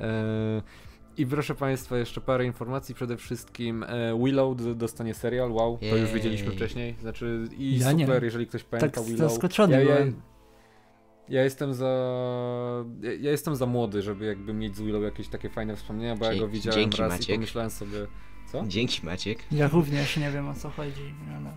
E, 0.00 0.62
I 1.16 1.26
proszę 1.26 1.54
Państwa, 1.54 1.98
jeszcze 1.98 2.20
parę 2.20 2.44
informacji. 2.46 2.94
Przede 2.94 3.16
wszystkim 3.16 3.82
e, 3.82 4.18
Willow 4.24 4.56
d- 4.56 4.74
dostanie 4.74 5.14
serial, 5.14 5.52
wow, 5.52 5.78
to 5.90 5.96
już 5.96 6.10
wiedzieliśmy 6.12 6.50
wcześniej. 6.50 6.94
Znaczy, 7.00 7.48
i 7.58 7.78
Ja 7.78 7.92
nie. 7.92 8.06
super, 8.06 8.24
jeżeli 8.24 8.46
ktoś 8.46 8.64
pamięta 8.64 8.88
Tak 9.00 9.04
Willow. 9.04 9.30
zaskoczony 9.30 9.72
ja, 9.72 9.80
ja, 9.80 9.86
byłem. 9.86 10.20
ja 11.28 11.44
jestem 11.44 11.74
za. 11.74 11.86
Ja, 13.02 13.12
ja 13.12 13.30
jestem 13.30 13.56
za 13.56 13.66
młody, 13.66 14.02
żeby 14.02 14.24
jakby 14.24 14.52
mieć 14.54 14.76
z 14.76 14.80
Willow 14.80 15.02
jakieś 15.02 15.28
takie 15.28 15.50
fajne 15.50 15.76
wspomnienia, 15.76 16.16
bo 16.16 16.24
ja 16.24 16.32
Dzie- 16.34 16.40
go 16.40 16.48
widziałem 16.48 16.80
dzięki, 16.80 16.98
raz 16.98 17.12
i 17.12 17.16
Maciek. 17.18 17.36
pomyślałem 17.36 17.70
sobie. 17.70 17.98
Co? 18.52 18.64
Dzięki 18.66 19.06
Maciek. 19.06 19.38
Ja 19.52 19.68
również 19.68 20.16
nie 20.16 20.30
wiem 20.30 20.48
o 20.48 20.54
co 20.54 20.70
chodzi, 20.70 21.14
ale... 21.36 21.56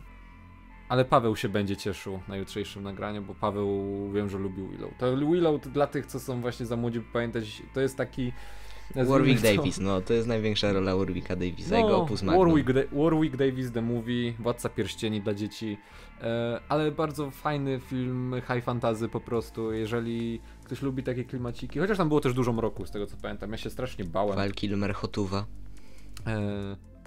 Ale 0.89 1.05
Paweł 1.05 1.35
się 1.35 1.49
będzie 1.49 1.77
cieszył 1.77 2.19
na 2.27 2.37
jutrzejszym 2.37 2.83
nagraniu, 2.83 3.21
bo 3.21 3.35
Paweł 3.35 4.11
wiem, 4.13 4.29
że 4.29 4.37
lubił 4.37 4.67
Willow. 4.69 4.91
To 4.97 5.17
Willow 5.17 5.61
to 5.61 5.69
dla 5.69 5.87
tych, 5.87 6.05
co 6.05 6.19
są 6.19 6.41
właśnie 6.41 6.65
za 6.65 6.75
młodzi, 6.75 6.99
by 6.99 7.05
pamiętać, 7.13 7.61
to 7.73 7.81
jest 7.81 7.97
taki. 7.97 8.31
Warwick 8.95 9.41
Davis, 9.41 9.79
no 9.79 10.01
to 10.01 10.13
jest 10.13 10.27
największa 10.27 10.73
rola 10.73 10.95
Warwicka 10.95 11.35
Davisa, 11.35 11.77
jego 11.77 11.97
opus 11.97 12.23
magnum. 12.23 12.47
No, 12.47 12.53
Warwick, 12.53 12.73
Da- 12.73 13.03
Warwick 13.03 13.35
Davis 13.37 13.71
The 13.71 13.81
Movie, 13.81 14.33
Władca 14.39 14.69
Pierścieni 14.69 15.21
dla 15.21 15.33
dzieci, 15.33 15.77
e, 16.21 16.59
ale 16.69 16.91
bardzo 16.91 17.31
fajny 17.31 17.79
film 17.79 18.35
high 18.53 18.63
fantasy 18.63 19.09
po 19.09 19.19
prostu, 19.19 19.71
jeżeli 19.73 20.39
ktoś 20.63 20.81
lubi 20.81 21.03
takie 21.03 21.23
klimaciki, 21.25 21.79
chociaż 21.79 21.97
tam 21.97 22.07
było 22.07 22.19
też 22.21 22.33
dużo 22.33 22.53
mroku 22.53 22.85
z 22.85 22.91
tego 22.91 23.05
co 23.07 23.17
pamiętam, 23.21 23.51
ja 23.51 23.57
się 23.57 23.69
strasznie 23.69 24.05
bałem. 24.05 24.35
Val 24.35 24.51
Kilmer 24.51 24.93
Hotuwa. 24.93 25.45
E, 26.27 26.41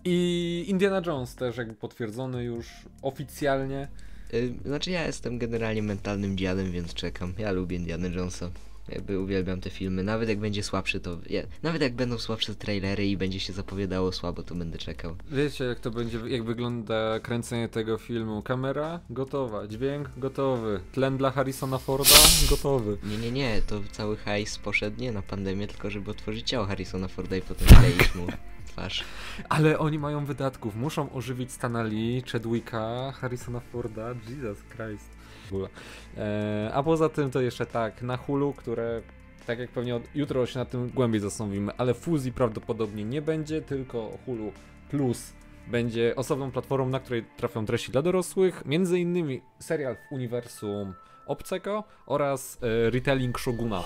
I 0.05 0.65
Indiana 0.69 1.03
Jones 1.07 1.35
też 1.35 1.57
jakby 1.57 1.75
potwierdzony 1.75 2.45
już 2.45 2.67
oficjalnie. 3.03 3.89
Y, 4.35 4.55
Znaczy 4.65 4.91
ja 4.91 5.07
jestem 5.07 5.39
generalnie 5.39 5.83
mentalnym 5.83 6.37
dziadem, 6.37 6.73
więc 6.73 6.95
czekam. 6.95 7.33
Ja 7.39 7.53
lubię 7.53 7.77
Indiana 7.77 8.09
Jonesa. 8.09 8.51
Jakby 8.93 9.21
uwielbiam 9.21 9.61
te 9.61 9.71
filmy. 9.71 10.03
Nawet 10.03 10.29
jak 10.29 10.39
będzie 10.39 10.63
słabszy, 10.63 11.01
to. 11.01 11.19
Ja, 11.31 11.43
nawet 11.63 11.83
jak 11.83 11.95
będą 11.95 12.19
słabsze 12.19 12.55
trailery 12.55 13.07
i 13.07 13.17
będzie 13.17 13.41
się 13.41 13.53
zapowiadało 13.53 14.13
słabo, 14.13 14.43
to 14.43 14.55
będę 14.55 14.79
czekał. 14.79 15.17
Wiecie 15.31 15.65
jak 15.65 15.81
to 15.81 15.91
będzie, 15.91 16.19
jak 16.27 16.45
wygląda 16.45 17.21
kręcenie 17.21 17.69
tego 17.69 17.99
filmu. 17.99 18.43
Kamera 18.43 19.01
gotowa, 19.11 19.67
dźwięk 19.67 20.11
gotowy, 20.17 20.81
tlen 20.93 21.17
dla 21.17 21.31
Harrisona 21.31 21.79
Forda 21.79 22.15
gotowy. 22.51 22.99
Nie, 23.05 23.19
nie, 23.19 23.33
nie, 23.33 23.63
to 23.67 23.81
cały 23.93 24.17
hajs 24.17 24.59
poszedł 24.59 25.01
nie 25.01 25.13
na 25.13 25.23
pandemię, 25.23 25.67
tylko 25.67 25.91
żeby 25.91 26.11
otworzyć 26.11 26.49
ciało 26.49 26.67
Harrisona 26.67 27.09
Forda 27.09 27.37
i 27.37 27.43
potem 27.43 27.69
kleić 27.69 28.15
mu 28.15 28.27
twarz. 28.67 29.05
Ale 29.49 29.79
oni 29.79 29.99
mają 29.99 30.25
wydatków, 30.25 30.77
muszą 30.77 31.13
ożywić 31.13 31.53
Stana 31.53 31.83
Lee, 31.83 32.23
Chadwicka, 32.33 33.13
Harrisona 33.13 33.61
Forda, 33.61 34.09
Jesus 34.29 34.59
Christ. 34.77 35.20
Ogóle. 35.53 35.69
E, 36.17 36.71
a 36.75 36.83
poza 36.83 37.09
tym 37.09 37.31
to 37.31 37.41
jeszcze 37.41 37.67
tak, 37.67 38.03
na 38.03 38.17
Hulu, 38.17 38.53
które 38.53 39.03
tak 39.47 39.59
jak 39.59 39.71
pewnie 39.71 39.97
od, 39.97 40.03
jutro 40.15 40.47
się 40.47 40.59
nad 40.59 40.71
tym 40.71 40.89
głębiej 40.89 41.21
zastanowimy, 41.21 41.73
ale 41.79 41.95
fuzji 41.95 42.33
prawdopodobnie 42.33 43.05
nie 43.05 43.23
będzie, 43.23 43.63
tylko 43.63 44.19
Hulu 44.27 44.53
Plus 44.91 45.33
będzie 45.67 46.17
osobną 46.17 46.51
platformą, 46.51 46.89
na 46.89 47.01
której 47.01 47.25
trafią 47.37 47.67
treści 47.67 47.93
dla 47.93 48.03
dorosłych, 48.03 48.63
między 48.67 49.01
innymi 49.01 49.43
serial 49.59 49.97
w 49.97 50.13
uniwersum 50.13 50.95
Obcego 51.27 51.85
oraz 52.07 52.59
e, 52.63 52.91
retelling 52.91 53.39
Shoguna. 53.39 53.85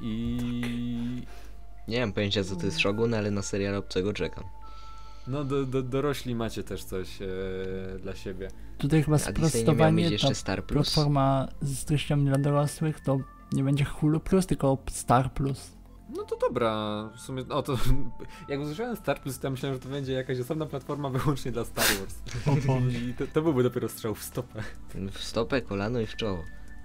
I 0.00 1.22
Nie 1.88 2.00
mam 2.00 2.12
pojęcia 2.12 2.44
co 2.44 2.56
to 2.56 2.66
jest 2.66 2.80
Shogun, 2.80 3.14
ale 3.14 3.30
na 3.30 3.42
serial 3.42 3.74
obcego 3.74 4.12
czekam. 4.12 4.44
No 5.28 5.44
do, 5.44 5.66
do, 5.66 5.82
dorośli 5.82 6.34
macie 6.34 6.64
też 6.64 6.84
coś 6.84 7.22
e, 7.22 7.26
dla 8.02 8.16
siebie. 8.16 8.48
Tutaj 8.78 9.02
chyba 9.02 9.18
sprostowanie, 9.18 10.10
jeszcze 10.10 10.34
Star 10.34 10.64
Plus. 10.64 10.94
platforma 10.94 11.48
z 11.62 11.84
treściami 11.84 12.24
dla 12.24 12.38
dorosłych 12.38 13.00
to 13.00 13.18
nie 13.52 13.64
będzie 13.64 13.84
Hulu 13.84 14.20
Plus, 14.20 14.46
tylko 14.46 14.78
Star 14.90 15.32
Plus. 15.32 15.78
No 16.16 16.24
to 16.24 16.36
dobra, 16.36 17.04
w 17.16 17.20
sumie, 17.20 17.44
no 17.48 17.62
to 17.62 17.78
jak 18.48 18.60
usłyszałem 18.60 18.96
Star 18.96 19.20
Plus, 19.20 19.38
to 19.38 19.46
ja 19.46 19.50
myślałem, 19.50 19.76
że 19.76 19.82
to 19.82 19.88
będzie 19.88 20.12
jakaś 20.12 20.40
osobna 20.40 20.66
platforma 20.66 21.10
wyłącznie 21.10 21.52
dla 21.52 21.64
Star 21.64 21.84
Wars. 21.84 22.18
I 23.10 23.14
to, 23.14 23.24
to 23.26 23.42
byłby 23.42 23.62
dopiero 23.62 23.88
strzał 23.88 24.14
w 24.14 24.22
stopę. 24.22 24.62
W 25.12 25.24
stopę, 25.24 25.62
kolano 25.62 26.00
i 26.00 26.06
w 26.06 26.16
czoło. 26.16 26.44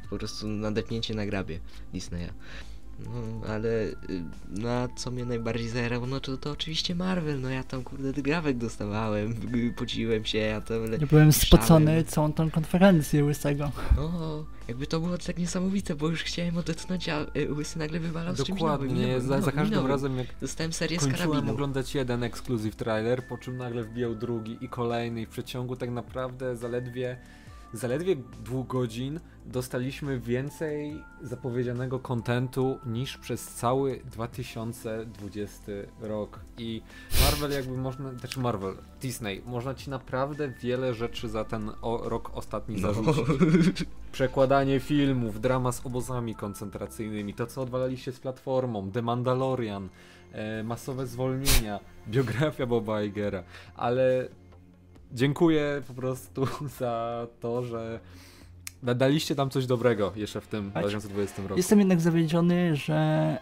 Po 0.10 0.18
prostu 0.18 0.48
nadepnięcie 0.48 1.16
na 1.16 1.26
grabie 1.26 1.60
Disneya. 1.94 2.30
No, 3.04 3.48
ale 3.48 3.70
y, 3.70 3.94
no, 4.50 4.70
co 4.96 5.12
mnie 5.12 5.26
najbardziej 5.26 5.70
zajarało, 5.70 6.08
no 6.08 6.20
to, 6.20 6.38
to 6.38 6.52
oczywiście 6.52 6.96
Marvel, 6.96 7.42
no 7.42 7.50
ja 7.50 7.64
tam 7.64 7.84
kurde 7.84 8.14
grawek 8.14 8.58
dostawałem, 8.58 9.32
y, 9.56 9.74
pociłem 9.78 10.26
się, 10.26 10.38
ja 10.38 10.62
tam 10.62 10.84
le- 10.86 10.98
Ja 10.98 11.08
byłem 11.08 11.34
spocony 11.34 12.04
całą 12.04 12.34
tą 12.34 12.52
konferencję 12.52 13.24
łysego. 13.24 13.72
No, 13.96 14.46
jakby 14.68 14.88
to 14.88 15.00
było 15.00 15.18
tak 15.18 15.38
niesamowite, 15.38 15.96
bo 15.96 16.08
już 16.10 16.24
chciałem 16.24 16.58
odetchnąć, 16.58 17.10
a 17.10 17.26
y, 17.38 17.54
Łysy 17.54 17.80
nagle 17.80 18.00
wywalał 18.00 18.36
z 18.36 18.44
czymś 18.44 18.62
nowym. 18.62 18.88
Dokładnie, 18.90 19.22
za, 19.22 19.28
za 19.28 19.36
nowym, 19.38 19.54
każdym 19.56 19.86
razem 19.88 20.18
jak 20.18 20.28
Dostałem 20.42 20.74
serię 20.74 21.00
z 21.00 21.04
kończyłem 21.04 21.30
karabinu. 21.32 21.54
oglądać 21.54 21.96
jeden 21.96 22.24
ekskluzyw 22.24 22.76
trailer, 22.76 23.28
po 23.28 23.38
czym 23.38 23.58
nagle 23.58 23.84
wbijał 23.84 24.16
drugi 24.16 24.58
i 24.62 24.70
kolejny 24.70 25.22
i 25.22 25.26
w 25.26 25.30
przeciągu 25.30 25.76
tak 25.76 25.90
naprawdę 25.90 26.56
zaledwie 26.58 27.18
zaledwie 27.74 28.16
dwóch 28.16 28.68
godzin 28.68 29.20
dostaliśmy 29.46 30.20
więcej 30.20 31.04
zapowiedzianego 31.22 32.00
kontentu 32.00 32.80
niż 32.86 33.18
przez 33.18 33.48
cały 33.48 34.00
2020 34.12 35.72
rok 36.02 36.40
i 36.58 36.82
Marvel 37.22 37.52
jakby 37.52 37.78
można, 37.78 38.12
znaczy 38.14 38.40
Marvel, 38.40 38.76
Disney, 39.02 39.42
można 39.46 39.74
ci 39.74 39.90
naprawdę 39.90 40.50
wiele 40.50 40.94
rzeczy 40.94 41.30
za 41.30 41.46
ten 41.46 41.72
o, 41.82 42.10
rok 42.10 42.32
ostatni 42.34 42.76
No. 42.82 42.94
zarzucić. 42.94 43.86
Przekładanie 44.12 44.80
filmów, 44.80 45.42
drama 45.42 45.72
z 45.72 45.86
obozami 45.86 46.36
koncentracyjnymi, 46.36 47.34
to 47.34 47.48
co 47.48 47.62
odwalaliście 47.62 48.12
z 48.12 48.20
platformą, 48.20 48.92
The 48.92 49.02
Mandalorian, 49.02 49.90
e, 50.32 50.64
masowe 50.64 51.08
zwolnienia, 51.08 51.80
biografia 52.08 52.66
Boba 52.66 53.02
Igera, 53.04 53.44
ale 53.76 54.28
dziękuję 55.14 55.82
po 55.88 55.94
prostu 55.94 56.48
za 56.80 57.28
to, 57.40 57.64
że 57.66 58.00
daliście 58.84 59.36
tam 59.36 59.50
coś 59.50 59.66
dobrego 59.66 60.12
jeszcze 60.16 60.42
w 60.42 60.48
tym 60.48 60.72
Tak. 60.72 60.84
2020 60.84 61.42
roku. 61.42 61.58
Jestem 61.58 61.80
jednak 61.80 62.02
zawiedziony, 62.02 62.76
że 62.76 62.94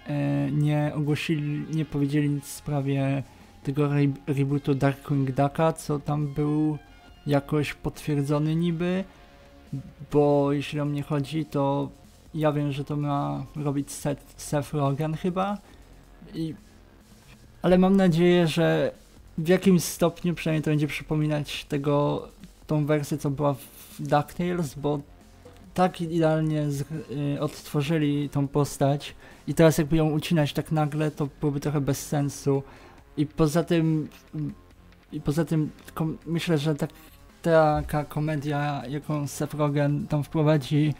e, 0.07 0.51
nie 0.51 0.91
ogłosili, 0.95 1.75
nie 1.75 1.86
powiedzieli 1.86 2.29
nic 2.29 2.43
w 2.43 2.51
sprawie 2.51 3.23
tego 3.63 3.86
re 3.86 4.07
rebootu 4.27 4.75
Darkwing 4.75 5.31
Ducka, 5.31 5.73
co 5.73 5.99
tam 5.99 6.27
był 6.27 6.77
jakoś 7.27 7.73
potwierdzony 7.73 8.55
niby, 8.55 9.03
bo 10.12 10.51
jeśli 10.51 10.79
o 10.79 10.86
mnie 10.86 11.03
chodzi, 11.03 11.45
to 11.45 11.89
ja 12.34 12.51
wiem, 12.51 12.71
że 12.71 12.84
to 12.84 12.95
ma 12.95 13.45
robić 13.55 13.91
Seth, 13.91 14.41
Seth 14.41 14.73
Rogen 14.73 15.13
chyba, 15.13 15.57
I, 16.34 16.55
ale 17.62 17.77
mam 17.77 17.95
nadzieję, 17.95 18.47
że 18.47 18.91
w 19.38 19.48
jakimś 19.48 19.84
stopniu 19.84 20.36
przynajmniej 20.36 20.63
to 20.63 20.72
będzie 20.72 20.88
przypominać 20.88 21.65
tego, 21.65 22.28
tą 22.67 22.86
wersję, 22.86 23.17
co 23.17 23.30
była 23.30 23.54
w 23.54 23.96
DuckTales, 24.00 24.76
bo 24.76 25.00
tak 25.74 26.02
idealnie 26.02 26.72
z, 26.72 26.82
y, 26.82 27.41
odtworzyli 27.41 28.30
tą 28.30 28.48
postać 28.48 29.15
i 29.48 29.54
teraz 29.54 29.78
jakby 29.78 29.98
ją 29.98 30.12
ucinać 30.12 30.54
tak 30.54 30.72
nagle, 30.72 31.12
to 31.12 31.28
byłoby 31.39 31.60
trochę 31.60 31.82
bez 31.82 32.08
sensu. 32.08 32.63
I 33.17 33.26
poza 33.26 33.63
tym, 33.63 34.08
i 35.12 35.22
poza 35.22 35.46
tym 35.46 35.70
kom, 35.94 36.17
myślę, 36.26 36.58
że 36.58 36.76
tak, 36.76 36.89
taka 37.41 38.06
komedia, 38.06 38.84
jaką 38.89 39.28
Seth 39.28 39.54
Rogen 39.54 40.08
tam 40.08 40.24
wprowadzi, 40.24 40.94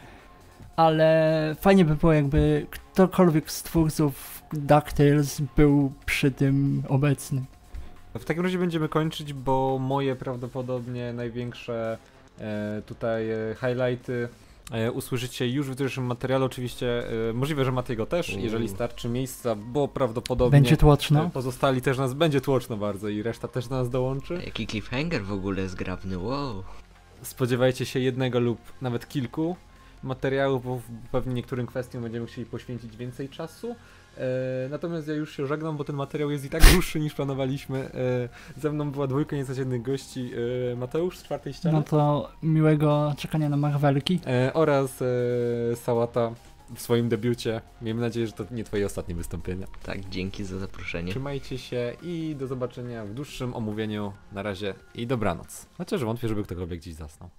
ale 0.76 1.56
fajnie 1.60 1.84
by 1.84 1.96
było 1.96 2.12
jakby 2.12 2.66
ktokolwiek 2.70 3.50
z 3.50 3.62
twórców 3.62 4.42
DuckTales 4.52 5.40
był 5.56 5.92
przy 6.06 6.30
tym 6.30 6.82
obecny. 6.88 7.42
W 8.14 8.24
takim 8.24 8.42
razie 8.42 8.58
będziemy 8.58 8.88
kończyć, 8.88 9.32
bo 9.32 9.78
moje 9.80 10.16
prawdopodobnie 10.16 11.12
największe 11.12 11.98
e, 12.40 12.82
tutaj 12.86 13.30
e, 13.30 13.36
highlighty 13.60 14.28
e, 14.72 14.92
usłyszycie 14.92 15.48
już 15.48 15.66
w 15.66 15.68
jutrzejszym 15.70 16.04
materiale. 16.04 16.44
Oczywiście 16.44 17.02
e, 17.28 17.32
możliwe, 17.32 17.64
że 17.64 17.72
Matego 17.72 18.06
też, 18.06 18.28
Uuu. 18.32 18.40
jeżeli 18.40 18.68
starczy 18.68 19.08
miejsca, 19.08 19.54
bo 19.54 19.88
prawdopodobnie 19.88 20.50
Będzie 20.60 20.76
tłoczno. 20.76 21.24
e, 21.24 21.30
pozostali 21.30 21.82
też 21.82 21.98
nas 21.98 22.14
będzie 22.14 22.40
tłoczno 22.40 22.76
bardzo 22.76 23.08
i 23.08 23.22
reszta 23.22 23.48
też 23.48 23.68
do 23.68 23.74
nas 23.76 23.90
dołączy. 23.90 24.40
Jaki 24.44 24.66
cliffhanger 24.66 25.24
w 25.24 25.32
ogóle 25.32 25.68
zgrabny, 25.68 26.18
wow. 26.18 26.62
Spodziewajcie 27.22 27.86
się 27.86 28.00
jednego 28.00 28.40
lub 28.40 28.58
nawet 28.82 29.08
kilku 29.08 29.56
materiałów, 30.02 30.64
bo 30.64 30.76
w- 30.76 30.82
pewnie 31.12 31.34
niektórym 31.34 31.66
kwestiom 31.66 32.02
będziemy 32.02 32.26
chcieli 32.26 32.46
poświęcić 32.46 32.96
więcej 32.96 33.28
czasu. 33.28 33.74
E, 34.18 34.68
natomiast 34.70 35.08
ja 35.08 35.14
już 35.14 35.36
się 35.36 35.46
żegnam, 35.46 35.76
bo 35.76 35.84
ten 35.84 35.96
materiał 35.96 36.30
jest 36.30 36.44
i 36.44 36.48
tak 36.48 36.62
dłuższy 36.72 37.00
niż 37.00 37.14
planowaliśmy. 37.14 37.78
E, 37.78 38.60
ze 38.60 38.72
mną 38.72 38.90
była 38.90 39.06
dwójka 39.06 39.36
niecodziennych 39.36 39.82
gości 39.82 40.30
e, 40.72 40.76
Mateusz 40.76 41.18
z 41.18 41.22
czwartej 41.22 41.52
ściany 41.52 41.74
No 41.78 41.82
to 41.82 42.30
miłego 42.42 43.14
czekania 43.18 43.48
na 43.48 43.56
Marvelki. 43.56 44.20
oraz 44.54 45.02
Sałata 45.74 46.32
w 46.74 46.80
swoim 46.80 47.08
debiucie. 47.08 47.60
Miejmy 47.82 48.00
nadzieję, 48.00 48.26
że 48.26 48.32
to 48.32 48.44
nie 48.50 48.64
twoje 48.64 48.86
ostatnie 48.86 49.14
wystąpienia. 49.14 49.66
Tak, 49.82 50.08
dzięki 50.08 50.44
za 50.44 50.58
zaproszenie. 50.58 51.10
Trzymajcie 51.10 51.58
się 51.58 51.96
i 52.02 52.36
do 52.38 52.46
zobaczenia 52.46 53.04
w 53.04 53.14
dłuższym 53.14 53.54
omówieniu. 53.54 54.12
Na 54.32 54.42
razie 54.42 54.74
i 54.94 55.06
dobranoc. 55.06 55.66
Chociaż 55.78 56.04
wątpię, 56.04 56.28
żeby 56.28 56.42
ktokolwiek 56.42 56.80
dziś 56.80 56.94
zasnął. 56.94 57.30